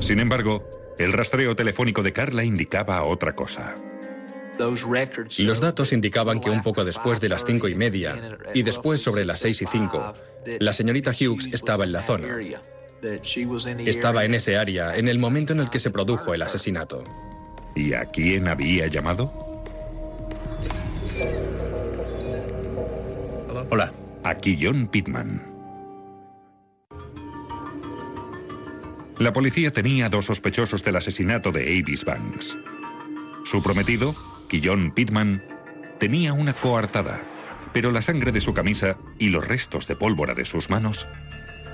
Sin 0.00 0.20
embargo, 0.20 0.68
el 0.98 1.12
rastreo 1.12 1.56
telefónico 1.56 2.02
de 2.02 2.12
Carla 2.12 2.44
indicaba 2.44 3.02
otra 3.04 3.34
cosa. 3.34 3.74
Los 5.38 5.60
datos 5.60 5.92
indicaban 5.92 6.40
que 6.40 6.50
un 6.50 6.62
poco 6.62 6.84
después 6.84 7.20
de 7.20 7.28
las 7.28 7.44
cinco 7.44 7.68
y 7.68 7.74
media 7.74 8.38
y 8.54 8.62
después 8.62 9.00
sobre 9.00 9.24
las 9.24 9.40
seis 9.40 9.62
y 9.62 9.66
cinco, 9.66 10.12
la 10.58 10.72
señorita 10.72 11.12
Hughes 11.12 11.48
estaba 11.52 11.84
en 11.84 11.92
la 11.92 12.02
zona. 12.02 12.28
Estaba 13.86 14.24
en 14.24 14.34
ese 14.34 14.56
área 14.56 14.96
en 14.96 15.08
el 15.08 15.18
momento 15.18 15.52
en 15.52 15.60
el 15.60 15.70
que 15.70 15.78
se 15.78 15.90
produjo 15.90 16.34
el 16.34 16.42
asesinato. 16.42 17.04
¿Y 17.76 17.92
a 17.92 18.06
quién 18.06 18.48
había 18.48 18.88
llamado? 18.88 19.32
Hola. 23.70 23.92
Aquí 24.24 24.58
John 24.60 24.88
Pittman. 24.88 25.42
La 29.18 29.32
policía 29.32 29.72
tenía 29.72 30.08
dos 30.08 30.26
sospechosos 30.26 30.84
del 30.84 30.96
asesinato 30.96 31.50
de 31.50 31.62
Avis 31.62 32.04
Banks. 32.04 32.56
Su 33.44 33.62
prometido 33.62 34.14
Quillón 34.48 34.92
Pittman 34.92 35.42
tenía 35.98 36.32
una 36.32 36.54
coartada, 36.54 37.20
pero 37.72 37.92
la 37.92 38.02
sangre 38.02 38.32
de 38.32 38.40
su 38.40 38.54
camisa 38.54 38.96
y 39.18 39.28
los 39.28 39.46
restos 39.46 39.86
de 39.86 39.96
pólvora 39.96 40.34
de 40.34 40.44
sus 40.44 40.70
manos 40.70 41.06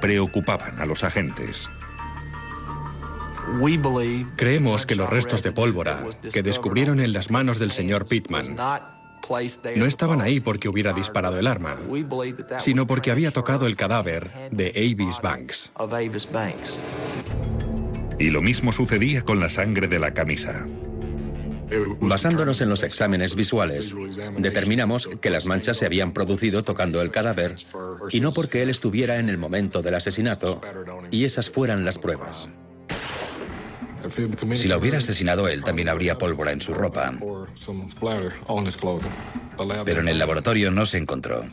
preocupaban 0.00 0.80
a 0.80 0.86
los 0.86 1.04
agentes. 1.04 1.70
Creemos 4.36 4.86
que 4.86 4.96
los 4.96 5.08
restos 5.08 5.42
de 5.42 5.52
pólvora 5.52 6.04
que 6.32 6.42
descubrieron 6.42 7.00
en 7.00 7.12
las 7.12 7.30
manos 7.30 7.58
del 7.58 7.72
señor 7.72 8.06
Pittman 8.06 8.56
no 9.76 9.86
estaban 9.86 10.20
ahí 10.20 10.40
porque 10.40 10.68
hubiera 10.68 10.92
disparado 10.92 11.38
el 11.38 11.46
arma, 11.46 11.76
sino 12.58 12.86
porque 12.86 13.10
había 13.10 13.30
tocado 13.30 13.66
el 13.66 13.76
cadáver 13.76 14.30
de 14.50 14.68
Avis 14.70 15.20
Banks. 15.22 15.72
Y 18.18 18.30
lo 18.30 18.42
mismo 18.42 18.72
sucedía 18.72 19.22
con 19.22 19.40
la 19.40 19.48
sangre 19.48 19.88
de 19.88 19.98
la 19.98 20.14
camisa. 20.14 20.66
Basándonos 22.00 22.60
en 22.60 22.68
los 22.68 22.82
exámenes 22.82 23.34
visuales, 23.34 23.94
determinamos 24.38 25.08
que 25.20 25.30
las 25.30 25.46
manchas 25.46 25.78
se 25.78 25.86
habían 25.86 26.12
producido 26.12 26.62
tocando 26.62 27.00
el 27.02 27.10
cadáver 27.10 27.56
y 28.10 28.20
no 28.20 28.32
porque 28.32 28.62
él 28.62 28.70
estuviera 28.70 29.18
en 29.18 29.28
el 29.28 29.38
momento 29.38 29.82
del 29.82 29.94
asesinato 29.94 30.60
y 31.10 31.24
esas 31.24 31.50
fueran 31.50 31.84
las 31.84 31.98
pruebas. 31.98 32.48
Si 34.54 34.68
la 34.68 34.76
hubiera 34.76 34.98
asesinado 34.98 35.48
él, 35.48 35.64
también 35.64 35.88
habría 35.88 36.18
pólvora 36.18 36.52
en 36.52 36.60
su 36.60 36.74
ropa. 36.74 37.12
Pero 39.84 40.00
en 40.00 40.08
el 40.08 40.18
laboratorio 40.18 40.70
no 40.70 40.86
se 40.86 40.98
encontró. 40.98 41.44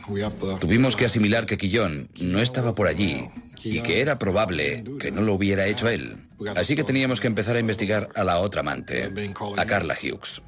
Tuvimos 0.60 0.96
que 0.96 1.04
asimilar 1.04 1.46
que 1.46 1.58
Quillón 1.58 2.08
no 2.20 2.40
estaba 2.40 2.74
por 2.74 2.88
allí 2.88 3.28
y 3.62 3.80
que 3.80 4.00
era 4.00 4.18
probable 4.18 4.84
que 4.98 5.10
no 5.10 5.22
lo 5.22 5.34
hubiera 5.34 5.66
hecho 5.66 5.88
él. 5.88 6.16
Así 6.56 6.76
que 6.76 6.84
teníamos 6.84 7.20
que 7.20 7.28
empezar 7.28 7.56
a 7.56 7.60
investigar 7.60 8.08
a 8.14 8.24
la 8.24 8.38
otra 8.38 8.60
amante, 8.60 9.10
a 9.56 9.66
Carla 9.66 9.96
Hughes. 10.00 10.42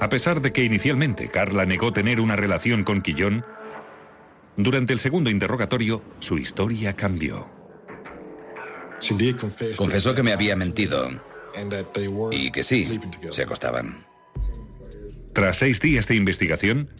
A 0.00 0.08
pesar 0.08 0.40
de 0.40 0.52
que 0.52 0.64
inicialmente 0.64 1.30
Carla 1.30 1.66
negó 1.66 1.92
tener 1.92 2.20
una 2.20 2.36
relación 2.36 2.84
con 2.84 3.02
Quillón, 3.02 3.44
durante 4.56 4.92
el 4.92 4.98
segundo 4.98 5.30
interrogatorio 5.30 6.02
su 6.18 6.38
historia 6.38 6.94
cambió. 6.94 7.59
Confesó 9.76 10.14
que 10.14 10.22
me 10.22 10.32
había 10.32 10.56
mentido 10.56 11.10
y 12.30 12.50
que 12.50 12.62
sí, 12.62 13.00
se 13.30 13.42
acostaban. 13.42 14.04
Tras 15.32 15.56
seis 15.56 15.80
días 15.80 16.06
de 16.06 16.16
investigación, 16.16 16.90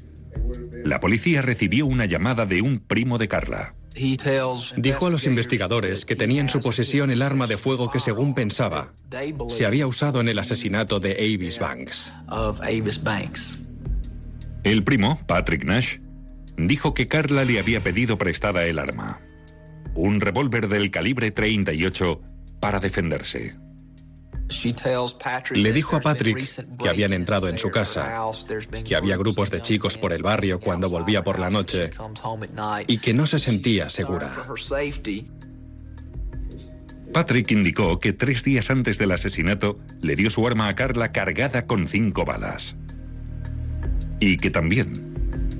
la 0.85 1.00
policía 1.00 1.42
recibió 1.42 1.87
una 1.87 2.07
llamada 2.07 2.47
de 2.47 2.62
un 2.62 2.80
primo 2.80 3.19
de 3.19 3.28
Carla. 3.28 3.73
Dijo 4.76 5.07
a 5.07 5.11
los 5.11 5.26
investigadores 5.26 6.04
que 6.04 6.16
tenía 6.16 6.40
en 6.40 6.49
su 6.49 6.61
posesión 6.61 7.11
el 7.11 7.23
arma 7.23 7.47
de 7.47 7.59
fuego 7.59 7.90
que, 7.90 7.99
según 7.99 8.35
pensaba, 8.35 8.92
se 9.49 9.66
había 9.66 9.87
usado 9.87 10.21
en 10.21 10.28
el 10.28 10.38
asesinato 10.38 11.00
de 11.00 11.12
Avis 11.12 11.59
Banks. 11.59 12.12
El 14.62 14.85
primo, 14.85 15.21
Patrick 15.26 15.64
Nash, 15.64 15.97
dijo 16.57 16.95
que 16.95 17.09
Carla 17.09 17.45
le 17.45 17.59
había 17.59 17.80
pedido 17.80 18.16
prestada 18.16 18.64
el 18.66 18.78
arma, 18.78 19.21
un 19.94 20.20
revólver 20.20 20.68
del 20.68 20.90
calibre 20.90 21.30
38 21.30 22.20
para 22.61 22.80
defenderse. 22.80 23.56
Le 25.52 25.73
dijo 25.73 25.97
a 25.97 26.00
Patrick 26.00 26.44
que 26.76 26.88
habían 26.88 27.12
entrado 27.12 27.49
en 27.49 27.59
su 27.59 27.70
casa, 27.70 28.25
que 28.85 28.97
había 28.97 29.16
grupos 29.16 29.50
de 29.50 29.62
chicos 29.62 29.97
por 29.97 30.12
el 30.12 30.23
barrio 30.23 30.59
cuando 30.59 30.90
volvía 30.90 31.23
por 31.23 31.38
la 31.38 31.50
noche 31.50 31.90
y 32.87 32.99
que 32.99 33.14
no 33.14 33.26
se 33.26 33.38
sentía 33.38 33.88
segura. 33.88 34.47
Patrick 37.12 37.50
indicó 37.50 37.99
que 37.99 38.12
tres 38.12 38.44
días 38.44 38.70
antes 38.70 38.99
del 38.99 39.12
asesinato 39.12 39.78
le 40.00 40.14
dio 40.14 40.30
su 40.30 40.47
arma 40.47 40.68
a 40.68 40.75
Carla 40.75 41.12
cargada 41.12 41.66
con 41.66 41.88
cinco 41.88 42.25
balas. 42.25 42.76
Y 44.20 44.37
que 44.37 44.50
también 44.50 44.92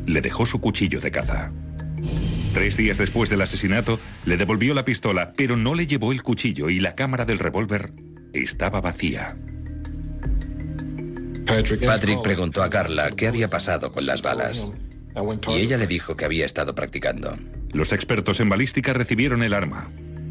le 0.07 0.21
dejó 0.21 0.47
su 0.47 0.61
cuchillo 0.61 1.01
de 1.01 1.11
caza. 1.11 1.53
Tres 2.53 2.77
días 2.77 2.99
después 2.99 3.31
del 3.31 3.43
asesinato, 3.43 4.01
le 4.25 4.37
devolvió 4.37 4.75
la 4.75 4.85
pistola, 4.85 5.33
pero 5.37 5.57
no 5.57 5.75
le 5.75 5.87
llevó 5.87 6.13
el 6.13 6.23
cuchillo 6.23 6.69
y 6.69 6.81
la 6.81 6.95
cámara 6.95 7.25
del 7.25 7.39
revólver 7.39 7.93
estaba 8.33 8.81
vacía. 8.81 9.37
Patrick 11.47 12.23
preguntó 12.23 12.63
a 12.63 12.71
Carla 12.71 13.11
qué 13.13 13.29
había 13.29 13.49
pasado 13.49 13.93
con 13.93 14.07
las 14.07 14.23
balas. 14.23 14.71
Y 15.49 15.61
ella 15.61 15.77
le 15.77 15.87
dijo 15.87 16.17
que 16.17 16.25
había 16.25 16.47
estado 16.47 16.75
practicando. 16.75 17.35
Los 17.73 17.93
expertos 17.93 18.41
en 18.41 18.49
balística 18.49 18.93
recibieron 18.93 19.43
el 19.43 19.55
arma 19.55 19.89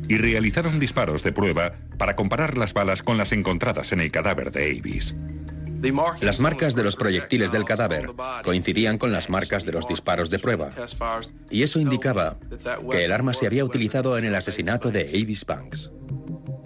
y 0.08 0.18
realizaron 0.18 0.80
disparos 0.80 1.24
de 1.24 1.32
prueba 1.32 1.72
para 1.98 2.16
comparar 2.16 2.58
las 2.58 2.74
balas 2.74 3.02
con 3.02 3.18
las 3.18 3.32
encontradas 3.32 3.92
en 3.92 4.00
el 4.00 4.12
cadáver 4.12 4.52
de 4.52 4.78
Avis. 4.78 5.16
Las 6.22 6.40
marcas 6.40 6.76
de 6.76 6.84
los 6.84 6.96
proyectiles 6.96 7.52
del 7.52 7.64
cadáver 7.64 8.08
coincidían 8.44 8.98
con 8.98 9.12
las 9.12 9.30
marcas 9.30 9.66
de 9.66 9.72
los 9.72 9.88
disparos 9.88 10.30
de 10.30 10.40
prueba. 10.40 10.70
Y 11.50 11.64
eso 11.64 11.80
indicaba 11.80 12.38
que 12.92 13.06
el 13.06 13.12
arma 13.12 13.34
se 13.34 13.48
había 13.48 13.64
utilizado 13.64 14.18
en 14.18 14.26
el 14.26 14.36
asesinato 14.36 14.92
de 14.92 15.02
Avis 15.02 15.46
Banks. 15.46 15.92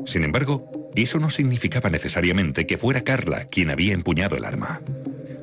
Sin 0.05 0.23
embargo, 0.23 0.91
eso 0.95 1.19
no 1.19 1.29
significaba 1.29 1.89
necesariamente 1.89 2.65
que 2.65 2.77
fuera 2.77 3.01
Carla 3.01 3.45
quien 3.45 3.69
había 3.69 3.93
empuñado 3.93 4.35
el 4.35 4.45
arma. 4.45 4.81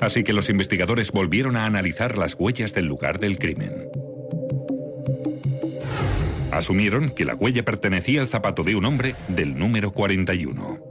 Así 0.00 0.24
que 0.24 0.32
los 0.32 0.48
investigadores 0.48 1.12
volvieron 1.12 1.56
a 1.56 1.66
analizar 1.66 2.16
las 2.16 2.34
huellas 2.34 2.74
del 2.74 2.86
lugar 2.86 3.18
del 3.18 3.38
crimen. 3.38 3.88
Asumieron 6.52 7.10
que 7.10 7.24
la 7.24 7.34
huella 7.34 7.64
pertenecía 7.64 8.20
al 8.20 8.26
zapato 8.26 8.64
de 8.64 8.74
un 8.74 8.84
hombre 8.84 9.14
del 9.28 9.56
número 9.56 9.92
41. 9.92 10.89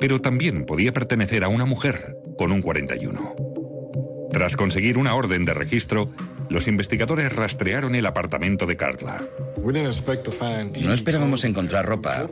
Pero 0.00 0.20
también 0.20 0.64
podía 0.64 0.92
pertenecer 0.92 1.44
a 1.44 1.48
una 1.48 1.66
mujer 1.66 2.16
con 2.36 2.52
un 2.52 2.62
41. 2.62 3.36
Tras 4.30 4.56
conseguir 4.56 4.96
una 4.96 5.14
orden 5.14 5.44
de 5.44 5.54
registro, 5.54 6.08
los 6.48 6.68
investigadores 6.68 7.34
rastrearon 7.34 7.94
el 7.94 8.06
apartamento 8.06 8.64
de 8.64 8.76
Carla. 8.76 9.22
No 9.62 10.92
esperábamos 10.92 11.44
encontrar 11.44 11.84
ropa. 11.84 12.28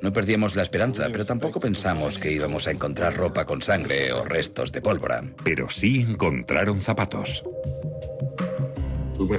No 0.00 0.12
perdíamos 0.12 0.56
la 0.56 0.62
esperanza, 0.62 1.08
pero 1.12 1.24
tampoco 1.24 1.60
pensamos 1.60 2.18
que 2.18 2.32
íbamos 2.32 2.66
a 2.66 2.70
encontrar 2.70 3.16
ropa 3.16 3.44
con 3.44 3.62
sangre 3.62 4.12
o 4.12 4.24
restos 4.24 4.72
de 4.72 4.80
pólvora. 4.80 5.22
Pero 5.44 5.68
sí 5.68 6.06
encontraron 6.08 6.80
zapatos. 6.80 7.44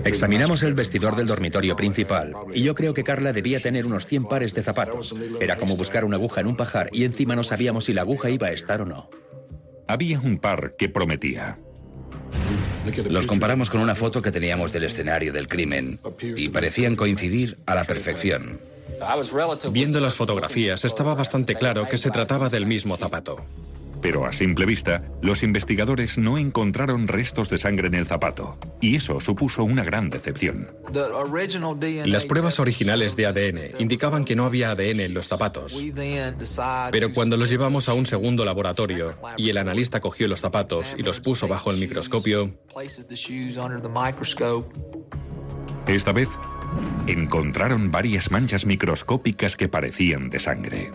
Examinamos 0.04 0.64
el 0.64 0.74
vestidor 0.74 1.16
del 1.16 1.28
dormitorio 1.28 1.76
principal 1.76 2.34
y 2.54 2.64
yo 2.64 2.76
creo 2.76 2.94
que 2.94 3.04
Carla 3.04 3.34
debía 3.34 3.60
tener 3.60 3.86
unos 3.86 4.06
100 4.06 4.26
pares 4.26 4.54
de 4.54 4.64
zapatos. 4.64 5.16
Era 5.40 5.58
como 5.58 5.76
buscar 5.76 6.06
una 6.06 6.18
aguja 6.18 6.42
en 6.42 6.48
un 6.48 6.56
pajar 6.56 6.90
y 6.92 7.04
encima 7.04 7.36
no 7.36 7.44
sabíamos 7.44 7.86
si 7.86 7.94
la 7.94 8.02
aguja 8.02 8.30
iba 8.30 8.48
a 8.48 8.52
estar 8.52 8.82
o 8.82 8.86
no. 8.86 9.10
Había 9.88 10.20
un 10.20 10.38
par 10.38 10.74
que 10.78 10.90
prometía. 10.90 11.60
Los 13.10 13.28
comparamos 13.28 13.70
con 13.70 13.82
una 13.82 13.96
foto 13.96 14.22
que 14.22 14.32
teníamos 14.32 14.72
del 14.72 14.86
escenario 14.86 15.34
del 15.34 15.48
crimen 15.48 16.00
y 16.36 16.50
parecían 16.50 16.96
coincidir 16.96 17.58
a 17.66 17.76
la 17.76 17.84
perfección. 17.84 18.60
Viendo 19.72 20.00
las 20.00 20.16
fotografías 20.16 20.86
estaba 20.86 21.16
bastante 21.16 21.56
claro 21.56 21.88
que 21.88 21.98
se 21.98 22.12
trataba 22.12 22.50
del 22.50 22.66
mismo 22.66 22.98
zapato. 22.98 23.44
Pero 24.02 24.26
a 24.26 24.34
simple 24.34 24.66
vista, 24.66 25.04
los 25.22 25.44
investigadores 25.44 26.18
no 26.18 26.38
encontraron 26.38 27.08
restos 27.08 27.50
de 27.50 27.58
sangre 27.58 27.88
en 27.88 27.96
el 27.96 28.06
zapato, 28.06 28.58
y 28.80 28.96
eso 28.96 29.20
supuso 29.20 29.64
una 29.64 29.84
gran 29.84 30.10
decepción. 30.10 30.72
Las 32.06 32.26
pruebas 32.26 32.60
originales 32.60 33.16
de 33.16 33.26
ADN 33.28 33.80
indicaban 33.80 34.26
que 34.26 34.36
no 34.36 34.46
había 34.46 34.72
ADN 34.72 35.02
en 35.02 35.14
los 35.14 35.28
zapatos. 35.28 35.82
Pero 36.92 37.14
cuando 37.14 37.38
los 37.38 37.50
llevamos 37.50 37.90
a 37.90 37.94
un 37.94 38.06
segundo 38.06 38.44
laboratorio 38.46 39.16
y 39.38 39.50
el 39.50 39.58
analista 39.58 40.00
cogió 40.00 40.28
los 40.28 40.42
zapatos 40.42 40.96
y 40.98 41.04
los 41.04 41.20
puso 41.20 41.48
bajo 41.48 41.72
el 41.72 41.78
microscopio, 41.78 42.54
esta 45.88 46.12
vez 46.12 46.30
encontraron 47.08 47.92
varias 47.92 48.32
manchas 48.32 48.66
microscópicas 48.66 49.56
que 49.56 49.68
parecían 49.68 50.30
de 50.30 50.40
sangre. 50.40 50.92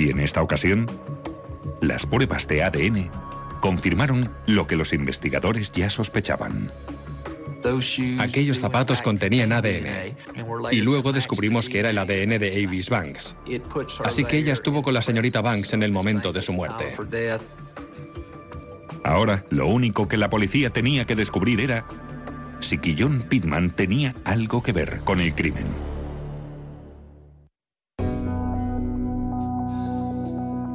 Y 0.00 0.08
en 0.08 0.18
esta 0.18 0.40
ocasión, 0.40 0.86
las 1.82 2.06
pruebas 2.06 2.48
de 2.48 2.62
ADN 2.62 3.10
confirmaron 3.60 4.30
lo 4.46 4.66
que 4.66 4.74
los 4.74 4.94
investigadores 4.94 5.72
ya 5.72 5.90
sospechaban. 5.90 6.72
Aquellos 8.18 8.60
zapatos 8.60 9.02
contenían 9.02 9.52
ADN 9.52 10.16
y 10.70 10.76
luego 10.76 11.12
descubrimos 11.12 11.68
que 11.68 11.80
era 11.80 11.90
el 11.90 11.98
ADN 11.98 12.38
de 12.38 12.64
Avis 12.64 12.88
Banks. 12.88 13.36
Así 14.02 14.24
que 14.24 14.38
ella 14.38 14.54
estuvo 14.54 14.80
con 14.80 14.94
la 14.94 15.02
señorita 15.02 15.42
Banks 15.42 15.74
en 15.74 15.82
el 15.82 15.92
momento 15.92 16.32
de 16.32 16.40
su 16.40 16.54
muerte. 16.54 16.96
Ahora, 19.04 19.44
lo 19.50 19.66
único 19.66 20.08
que 20.08 20.16
la 20.16 20.30
policía 20.30 20.70
tenía 20.70 21.04
que 21.04 21.14
descubrir 21.14 21.60
era 21.60 21.84
si 22.60 22.78
Quillon 22.78 23.20
Pittman 23.28 23.68
tenía 23.68 24.14
algo 24.24 24.62
que 24.62 24.72
ver 24.72 25.00
con 25.00 25.20
el 25.20 25.34
crimen. 25.34 25.89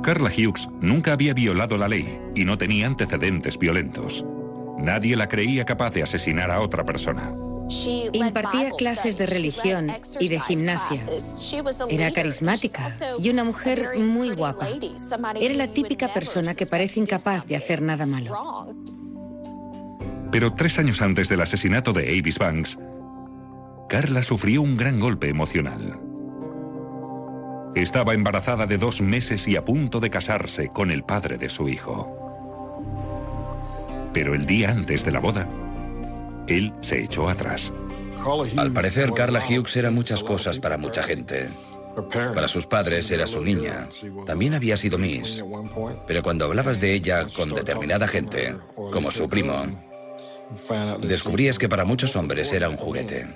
Carla 0.05 0.29
Hughes 0.29 0.69
nunca 0.81 1.13
había 1.13 1.33
violado 1.33 1.79
la 1.79 1.87
ley 1.87 2.19
y 2.35 2.45
no 2.45 2.59
tenía 2.59 2.85
antecedentes 2.85 3.57
violentos. 3.57 4.23
Nadie 4.77 5.15
la 5.15 5.27
creía 5.27 5.65
capaz 5.65 5.95
de 5.95 6.03
asesinar 6.03 6.51
a 6.51 6.61
otra 6.61 6.85
persona. 6.85 7.33
Impartía 8.13 8.69
clases 8.77 9.17
de 9.17 9.25
religión 9.25 9.91
y 10.19 10.27
de 10.27 10.39
gimnasia. 10.39 11.01
Era 11.89 12.11
carismática 12.11 12.87
y 13.17 13.31
una 13.31 13.43
mujer 13.43 13.97
muy 13.97 14.29
guapa. 14.35 14.67
Era 15.41 15.55
la 15.55 15.73
típica 15.73 16.13
persona 16.13 16.53
que 16.53 16.67
parece 16.67 16.99
incapaz 16.99 17.47
de 17.47 17.55
hacer 17.55 17.81
nada 17.81 18.05
malo. 18.05 18.75
Pero 20.31 20.53
tres 20.53 20.77
años 20.77 21.01
antes 21.01 21.29
del 21.29 21.41
asesinato 21.41 21.93
de 21.93 22.15
Avis 22.19 22.37
Banks, 22.37 22.77
Carla 23.89 24.21
sufrió 24.21 24.61
un 24.61 24.77
gran 24.77 24.99
golpe 24.99 25.29
emocional. 25.29 26.04
Estaba 27.75 28.13
embarazada 28.13 28.65
de 28.67 28.77
dos 28.77 29.01
meses 29.01 29.47
y 29.49 29.57
a 29.57 29.65
punto 29.65 29.99
de 29.99 30.09
casarse 30.09 30.69
con 30.69 30.91
el 30.91 31.03
padre 31.03 31.37
de 31.37 31.49
su 31.49 31.67
hijo. 31.67 32.25
Pero 34.13 34.33
el 34.33 34.45
día 34.45 34.71
antes 34.71 35.03
de 35.03 35.11
la 35.11 35.19
boda, 35.19 35.45
él 36.47 36.73
se 36.79 37.03
echó 37.03 37.27
atrás. 37.27 37.73
Al 38.55 38.71
parecer, 38.71 39.11
Carla 39.11 39.43
Hughes 39.45 39.75
era 39.75 39.91
muchas 39.91 40.23
cosas 40.23 40.57
para 40.57 40.77
mucha 40.77 41.03
gente. 41.03 41.49
Para 42.33 42.47
sus 42.47 42.65
padres 42.65 43.11
era 43.11 43.27
su 43.27 43.41
niña. 43.41 43.89
También 44.25 44.53
había 44.53 44.77
sido 44.77 44.97
Miss. 44.97 45.43
Pero 46.07 46.23
cuando 46.23 46.45
hablabas 46.45 46.79
de 46.79 46.93
ella 46.93 47.27
con 47.27 47.49
determinada 47.53 48.07
gente, 48.07 48.55
como 48.73 49.11
su 49.11 49.27
primo, 49.27 49.53
descubrías 51.01 51.59
que 51.59 51.69
para 51.69 51.83
muchos 51.83 52.15
hombres 52.15 52.53
era 52.53 52.69
un 52.69 52.77
juguete. 52.77 53.27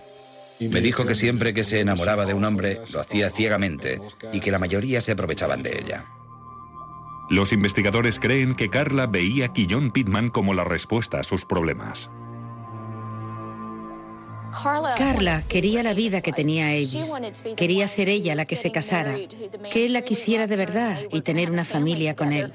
Me 0.60 0.82
dijo 0.82 1.06
que 1.06 1.16
siempre 1.16 1.54
que 1.54 1.64
se 1.64 1.80
enamoraba 1.80 2.26
de 2.26 2.34
un 2.34 2.44
hombre 2.44 2.82
lo 2.94 3.00
hacía 3.00 3.30
ciegamente 3.30 4.02
y 4.34 4.40
que 4.40 4.52
la 4.52 4.60
mayoría 4.60 5.02
se 5.02 5.14
aprovechaban 5.14 5.64
de 5.64 5.80
ella. 5.80 6.06
Los 7.30 7.54
investigadores 7.54 8.20
creen 8.20 8.56
que 8.56 8.70
Carla 8.70 9.06
veía 9.06 9.46
a 9.46 9.54
Quillon 9.54 9.92
Pittman 9.92 10.30
como 10.30 10.54
la 10.54 10.64
respuesta 10.64 11.20
a 11.20 11.24
sus 11.24 11.46
problemas. 11.46 12.10
Carla 14.98 15.44
quería 15.48 15.84
la 15.84 15.94
vida 15.94 16.22
que 16.22 16.34
tenía 16.34 16.70
Avis. 16.70 16.98
Quería 17.56 17.88
ser 17.88 18.10
ella 18.10 18.34
la 18.36 18.46
que 18.46 18.56
se 18.56 18.72
casara, 18.72 19.16
que 19.72 19.86
él 19.86 19.94
la 19.94 20.02
quisiera 20.02 20.48
de 20.48 20.56
verdad 20.56 21.00
y 21.12 21.22
tener 21.22 21.52
una 21.52 21.66
familia 21.66 22.16
con 22.16 22.34
él. 22.34 22.52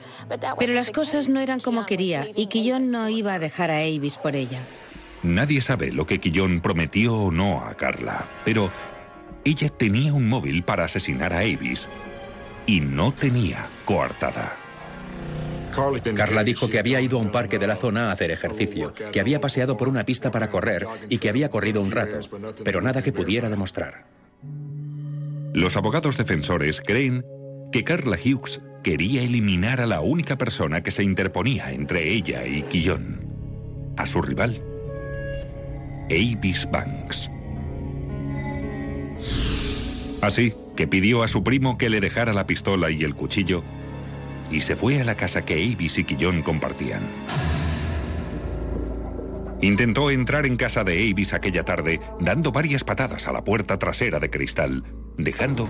Pero 0.58 0.74
las 0.74 0.90
cosas 0.90 1.28
no 1.28 1.40
eran 1.40 1.60
como 1.60 1.86
quería 1.86 2.26
y 2.34 2.46
Quillon 2.46 2.90
no 2.90 3.08
iba 3.08 3.34
a 3.34 3.38
dejar 3.38 3.70
a 3.70 3.78
Avis 3.78 4.16
por 4.16 4.34
ella. 4.34 4.60
Nadie 5.24 5.62
sabe 5.62 5.90
lo 5.90 6.06
que 6.06 6.20
Quillón 6.20 6.60
prometió 6.60 7.16
o 7.16 7.30
no 7.30 7.64
a 7.64 7.74
Carla, 7.74 8.28
pero 8.44 8.70
ella 9.44 9.70
tenía 9.70 10.12
un 10.12 10.28
móvil 10.28 10.62
para 10.62 10.84
asesinar 10.84 11.32
a 11.32 11.38
Avis 11.38 11.88
y 12.66 12.80
no 12.80 13.12
tenía 13.12 13.66
coartada. 13.86 14.56
Carla 16.14 16.44
dijo 16.44 16.68
que 16.68 16.78
había 16.78 17.00
ido 17.00 17.18
a 17.18 17.22
un 17.22 17.32
parque 17.32 17.58
de 17.58 17.66
la 17.66 17.76
zona 17.76 18.10
a 18.10 18.12
hacer 18.12 18.30
ejercicio, 18.30 18.92
que 18.94 19.18
había 19.18 19.40
paseado 19.40 19.76
por 19.76 19.88
una 19.88 20.04
pista 20.04 20.30
para 20.30 20.50
correr 20.50 20.86
y 21.08 21.18
que 21.18 21.30
había 21.30 21.48
corrido 21.48 21.80
un 21.80 21.90
rato, 21.90 22.18
pero 22.62 22.80
nada 22.80 23.02
que 23.02 23.12
pudiera 23.12 23.48
demostrar. 23.48 24.04
Los 25.52 25.76
abogados 25.76 26.16
defensores 26.16 26.80
creen 26.80 27.24
que 27.72 27.82
Carla 27.82 28.18
Hughes 28.22 28.60
quería 28.82 29.22
eliminar 29.22 29.80
a 29.80 29.86
la 29.86 30.00
única 30.00 30.36
persona 30.36 30.82
que 30.82 30.90
se 30.90 31.02
interponía 31.02 31.72
entre 31.72 32.12
ella 32.12 32.46
y 32.46 32.62
Quillón, 32.62 33.94
a 33.96 34.06
su 34.06 34.20
rival. 34.20 34.73
Avis 36.10 36.68
Banks. 36.70 37.30
Así 40.20 40.54
que 40.76 40.86
pidió 40.86 41.22
a 41.22 41.28
su 41.28 41.42
primo 41.42 41.78
que 41.78 41.90
le 41.90 42.00
dejara 42.00 42.32
la 42.32 42.46
pistola 42.46 42.90
y 42.90 43.04
el 43.04 43.14
cuchillo 43.14 43.62
y 44.50 44.60
se 44.60 44.76
fue 44.76 45.00
a 45.00 45.04
la 45.04 45.16
casa 45.16 45.44
que 45.44 45.54
Avis 45.54 45.98
y 45.98 46.04
Quillón 46.04 46.42
compartían. 46.42 47.02
Intentó 49.60 50.10
entrar 50.10 50.46
en 50.46 50.56
casa 50.56 50.84
de 50.84 51.10
Avis 51.10 51.32
aquella 51.32 51.64
tarde, 51.64 52.00
dando 52.20 52.52
varias 52.52 52.84
patadas 52.84 53.26
a 53.28 53.32
la 53.32 53.44
puerta 53.44 53.78
trasera 53.78 54.20
de 54.20 54.30
cristal, 54.30 54.84
dejando 55.16 55.68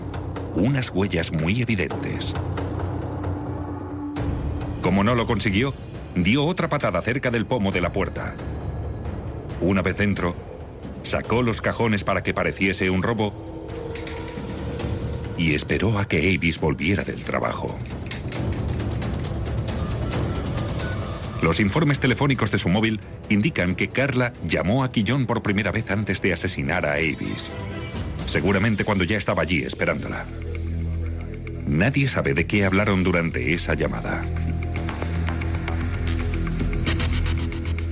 unas 0.54 0.90
huellas 0.90 1.32
muy 1.32 1.62
evidentes. 1.62 2.34
Como 4.82 5.04
no 5.04 5.14
lo 5.14 5.26
consiguió, 5.26 5.72
dio 6.14 6.44
otra 6.44 6.68
patada 6.68 7.00
cerca 7.02 7.30
del 7.30 7.46
pomo 7.46 7.72
de 7.72 7.80
la 7.80 7.92
puerta. 7.92 8.34
Una 9.64 9.80
vez 9.80 9.96
dentro, 9.96 10.36
sacó 11.02 11.40
los 11.40 11.62
cajones 11.62 12.04
para 12.04 12.22
que 12.22 12.34
pareciese 12.34 12.90
un 12.90 13.02
robo 13.02 13.66
y 15.38 15.54
esperó 15.54 15.98
a 15.98 16.06
que 16.06 16.18
Avis 16.18 16.60
volviera 16.60 17.02
del 17.02 17.24
trabajo. 17.24 17.74
Los 21.40 21.60
informes 21.60 21.98
telefónicos 21.98 22.50
de 22.50 22.58
su 22.58 22.68
móvil 22.68 23.00
indican 23.30 23.74
que 23.74 23.88
Carla 23.88 24.34
llamó 24.46 24.84
a 24.84 24.92
Quillón 24.92 25.24
por 25.24 25.42
primera 25.42 25.72
vez 25.72 25.90
antes 25.90 26.20
de 26.20 26.34
asesinar 26.34 26.84
a 26.84 26.96
Avis. 26.96 27.50
Seguramente 28.26 28.84
cuando 28.84 29.04
ya 29.04 29.16
estaba 29.16 29.44
allí 29.44 29.62
esperándola. 29.62 30.26
Nadie 31.66 32.08
sabe 32.08 32.34
de 32.34 32.46
qué 32.46 32.66
hablaron 32.66 33.02
durante 33.02 33.54
esa 33.54 33.72
llamada. 33.72 34.22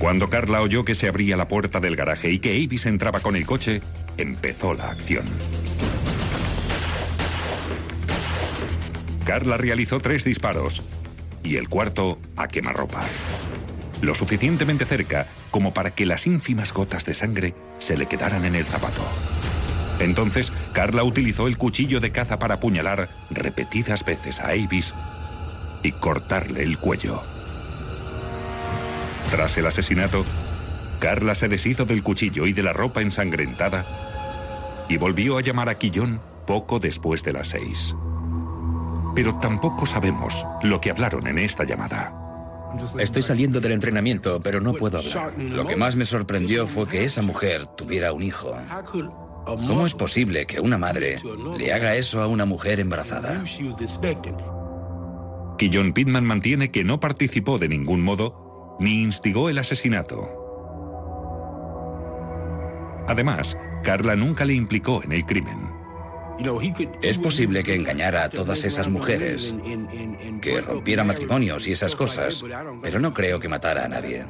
Cuando 0.03 0.29
Carla 0.29 0.59
oyó 0.59 0.83
que 0.83 0.95
se 0.95 1.07
abría 1.07 1.37
la 1.37 1.47
puerta 1.47 1.79
del 1.79 1.95
garaje 1.95 2.29
y 2.29 2.39
que 2.39 2.49
Avis 2.49 2.87
entraba 2.87 3.21
con 3.21 3.37
el 3.37 3.45
coche, 3.45 3.81
empezó 4.17 4.73
la 4.73 4.87
acción. 4.87 5.23
Carla 9.23 9.55
realizó 9.55 10.01
tres 10.01 10.25
disparos 10.25 10.83
y 11.41 11.55
el 11.55 11.69
cuarto 11.69 12.19
a 12.35 12.49
quemarropa. 12.49 12.99
Lo 14.01 14.13
suficientemente 14.13 14.83
cerca 14.83 15.25
como 15.51 15.73
para 15.73 15.91
que 15.91 16.05
las 16.05 16.27
ínfimas 16.27 16.73
gotas 16.73 17.05
de 17.05 17.13
sangre 17.13 17.55
se 17.77 17.95
le 17.95 18.07
quedaran 18.07 18.43
en 18.43 18.55
el 18.55 18.65
zapato. 18.65 19.07
Entonces, 20.01 20.51
Carla 20.73 21.05
utilizó 21.05 21.47
el 21.47 21.57
cuchillo 21.57 22.01
de 22.01 22.11
caza 22.11 22.39
para 22.39 22.55
apuñalar 22.55 23.07
repetidas 23.29 24.03
veces 24.03 24.41
a 24.41 24.49
Avis 24.49 24.93
y 25.81 25.93
cortarle 25.93 26.61
el 26.61 26.77
cuello. 26.77 27.23
Tras 29.33 29.57
el 29.57 29.65
asesinato, 29.65 30.23
Carla 30.99 31.33
se 31.33 31.47
deshizo 31.47 31.85
del 31.85 32.03
cuchillo 32.03 32.45
y 32.45 32.53
de 32.53 32.61
la 32.61 32.71
ropa 32.71 33.01
ensangrentada 33.01 33.83
y 34.87 34.97
volvió 34.97 35.39
a 35.39 35.41
llamar 35.41 35.69
a 35.69 35.79
Quillón 35.79 36.21
poco 36.45 36.77
después 36.77 37.23
de 37.23 37.33
las 37.33 37.47
seis. 37.47 37.95
Pero 39.15 39.33
tampoco 39.39 39.87
sabemos 39.87 40.45
lo 40.61 40.79
que 40.79 40.91
hablaron 40.91 41.25
en 41.25 41.39
esta 41.39 41.63
llamada. 41.63 42.13
Estoy 42.99 43.23
saliendo 43.23 43.59
del 43.59 43.71
entrenamiento, 43.71 44.39
pero 44.39 44.61
no 44.61 44.75
puedo 44.75 44.99
hablar. 44.99 45.33
Lo 45.39 45.65
que 45.65 45.77
más 45.77 45.95
me 45.95 46.05
sorprendió 46.05 46.67
fue 46.67 46.87
que 46.87 47.03
esa 47.03 47.23
mujer 47.23 47.65
tuviera 47.65 48.13
un 48.13 48.21
hijo. 48.21 48.55
¿Cómo 49.47 49.87
es 49.87 49.95
posible 49.95 50.45
que 50.45 50.59
una 50.59 50.77
madre 50.77 51.19
le 51.57 51.73
haga 51.73 51.95
eso 51.95 52.21
a 52.21 52.27
una 52.27 52.45
mujer 52.45 52.79
embarazada? 52.79 53.43
Quillón 55.57 55.93
Pittman 55.93 56.23
mantiene 56.23 56.69
que 56.69 56.83
no 56.83 56.99
participó 56.99 57.57
de 57.57 57.67
ningún 57.67 58.03
modo 58.03 58.42
ni 58.79 59.01
instigó 59.01 59.49
el 59.49 59.57
asesinato. 59.57 60.39
Además, 63.07 63.57
Carla 63.83 64.15
nunca 64.15 64.45
le 64.45 64.53
implicó 64.53 65.03
en 65.03 65.11
el 65.11 65.25
crimen. 65.25 65.71
Es 67.01 67.19
posible 67.19 67.63
que 67.63 67.75
engañara 67.75 68.23
a 68.23 68.29
todas 68.29 68.63
esas 68.63 68.89
mujeres, 68.89 69.53
que 70.41 70.61
rompiera 70.61 71.03
matrimonios 71.03 71.67
y 71.67 71.71
esas 71.71 71.95
cosas, 71.95 72.43
pero 72.81 72.99
no 72.99 73.13
creo 73.13 73.39
que 73.39 73.49
matara 73.49 73.85
a 73.85 73.87
nadie. 73.87 74.25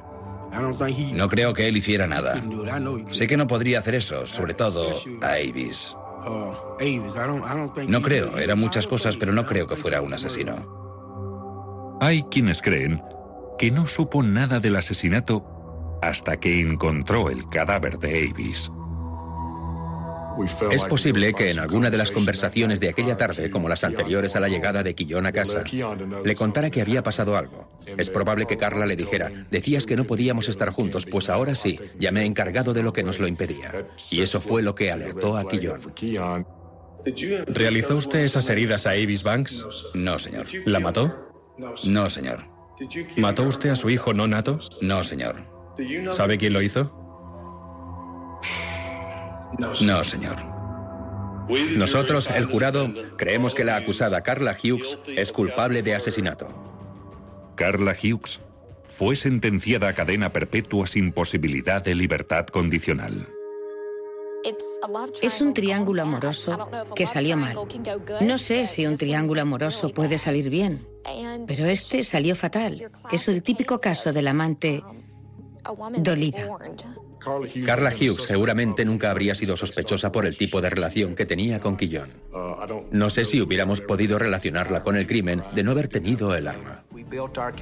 No 1.14 1.30
creo 1.30 1.54
que 1.54 1.68
él 1.68 1.78
hiciera 1.78 2.06
nada. 2.06 2.44
Sé 3.12 3.28
que 3.28 3.38
no 3.38 3.48
podría 3.48 3.80
hacer 3.80 3.96
eso, 3.96 4.28
sobre 4.28 4.54
todo 4.54 5.02
a 5.22 5.34
Avis. 5.34 5.96
No 7.88 8.02
creo, 8.02 8.38
eran 8.38 8.60
muchas 8.60 8.86
cosas, 8.86 9.18
pero 9.18 9.32
no 9.32 9.46
creo 9.46 9.68
que 9.68 9.76
fuera 9.76 10.02
un 10.02 10.14
asesino. 10.14 11.98
Hay 12.02 12.24
quienes 12.24 12.62
creen 12.62 13.02
que 13.58 13.72
no 13.72 13.88
supo 13.88 14.24
nada 14.24 14.60
del 14.60 14.76
asesinato 14.76 16.00
hasta 16.02 16.38
que 16.38 16.60
encontró 16.60 17.30
el 17.30 17.48
cadáver 17.50 17.98
de 18.00 18.30
Avis. 18.30 18.72
Es 20.72 20.84
posible 20.86 21.34
que 21.34 21.52
en 21.52 21.60
alguna 21.60 21.90
de 21.90 21.98
las 21.98 22.12
conversaciones 22.12 22.80
de 22.80 22.90
aquella 22.90 23.18
tarde, 23.18 23.50
como 23.50 23.70
las 23.70 23.84
anteriores 23.84 24.36
a 24.36 24.40
la 24.40 24.50
llegada 24.50 24.84
de 24.84 24.96
Quillón 24.96 25.26
a 25.26 25.32
casa, 25.32 25.64
le 26.24 26.36
contara 26.36 26.70
que 26.72 26.82
había 26.82 27.04
pasado 27.04 27.38
algo. 27.38 27.70
Es 27.98 28.10
probable 28.10 28.46
que 28.46 28.58
Carla 28.58 28.86
le 28.86 28.96
dijera, 28.96 29.32
decías 29.52 29.86
que 29.86 29.96
no 29.96 30.06
podíamos 30.06 30.50
estar 30.50 30.72
juntos, 30.72 31.06
pues 31.06 31.30
ahora 31.30 31.56
sí, 31.56 31.80
ya 32.00 32.12
me 32.12 32.22
he 32.22 32.26
encargado 32.26 32.74
de 32.74 32.84
lo 32.84 32.94
que 32.94 33.04
nos 33.04 33.20
lo 33.20 33.28
impedía. 33.28 33.88
Y 34.10 34.22
eso 34.22 34.42
fue 34.42 34.64
lo 34.64 34.74
que 34.74 34.92
alertó 34.92 35.38
a 35.38 35.48
Quillón. 35.48 35.80
¿Realizó 37.48 37.98
usted 37.98 38.20
esas 38.20 38.50
heridas 38.50 38.88
a 38.88 38.92
Avis 38.92 39.24
Banks? 39.24 39.66
No, 39.94 40.18
señor. 40.18 40.48
¿La 40.66 40.80
mató? 40.80 41.32
No, 41.86 42.10
señor. 42.10 42.53
¿Mató 43.18 43.44
usted 43.44 43.70
a 43.70 43.76
su 43.76 43.90
hijo 43.90 44.14
no 44.14 44.28
nato? 44.28 44.60
No, 44.82 45.04
señor. 45.04 45.44
¿Sabe 46.12 46.38
quién 46.38 46.54
lo 46.54 46.62
hizo? 46.62 47.00
No, 49.82 50.04
señor. 50.04 50.38
Nosotros, 51.76 52.30
el 52.34 52.46
jurado, 52.46 52.92
creemos 53.18 53.54
que 53.54 53.64
la 53.64 53.76
acusada 53.76 54.22
Carla 54.22 54.56
Hughes 54.56 54.98
es 55.08 55.32
culpable 55.32 55.84
de 55.84 55.96
asesinato. 55.96 56.48
Carla 57.56 57.94
Hughes 57.94 58.42
fue 58.88 59.16
sentenciada 59.16 59.90
a 59.90 59.94
cadena 59.94 60.32
perpetua 60.32 60.88
sin 60.88 61.12
posibilidad 61.12 61.84
de 61.84 61.96
libertad 61.96 62.48
condicional. 62.48 63.28
Es 65.22 65.42
un 65.42 65.54
triángulo 65.54 66.02
amoroso 66.02 66.68
que 66.96 67.08
salió 67.08 67.38
mal. 67.38 67.58
No 68.22 68.38
sé 68.38 68.66
si 68.68 68.86
un 68.86 68.98
triángulo 68.98 69.42
amoroso 69.42 69.90
puede 69.90 70.18
salir 70.18 70.50
bien, 70.50 70.86
pero 71.48 71.66
este 71.66 72.04
salió 72.04 72.36
fatal. 72.36 72.90
Es 73.12 73.28
el 73.28 73.42
típico 73.44 73.80
caso 73.80 74.12
del 74.12 74.28
amante 74.28 74.84
dolida. 75.98 76.48
Carla 77.66 77.92
Hughes 77.92 78.24
seguramente 78.24 78.86
nunca 78.86 79.12
habría 79.12 79.36
sido 79.36 79.58
sospechosa 79.58 80.12
por 80.12 80.26
el 80.26 80.38
tipo 80.38 80.62
de 80.62 80.70
relación 80.70 81.16
que 81.16 81.26
tenía 81.26 81.60
con 81.60 81.78
Quillón. 81.78 82.10
No 82.92 83.10
sé 83.10 83.26
si 83.26 83.42
hubiéramos 83.42 83.82
podido 83.82 84.20
relacionarla 84.20 84.84
con 84.84 84.96
el 84.96 85.08
crimen 85.08 85.44
de 85.54 85.64
no 85.64 85.72
haber 85.72 85.88
tenido 85.88 86.36
el 86.36 86.48
arma. 86.48 86.84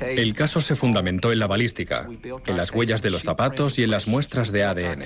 El 0.01 0.33
caso 0.33 0.61
se 0.61 0.75
fundamentó 0.75 1.31
en 1.31 1.39
la 1.39 1.47
balística, 1.47 2.07
en 2.45 2.57
las 2.57 2.71
huellas 2.71 3.01
de 3.01 3.09
los 3.09 3.23
zapatos 3.23 3.79
y 3.79 3.83
en 3.83 3.91
las 3.91 4.07
muestras 4.07 4.51
de 4.51 4.63
ADN. 4.63 5.03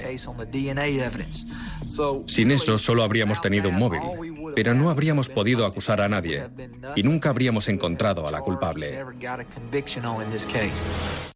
Sin 2.28 2.52
eso 2.52 2.78
solo 2.78 3.04
habríamos 3.04 3.41
tenido 3.41 3.70
un 3.70 3.80
móvil, 3.80 4.02
pero 4.56 4.74
no 4.74 4.89
habríamos 4.89 5.30
podido 5.30 5.65
acusar 5.65 6.02
a 6.02 6.10
nadie 6.10 6.44
y 6.96 7.04
nunca 7.04 7.30
habríamos 7.30 7.68
encontrado 7.70 8.28
a 8.28 8.32
la 8.32 8.41
culpable. 8.41 9.00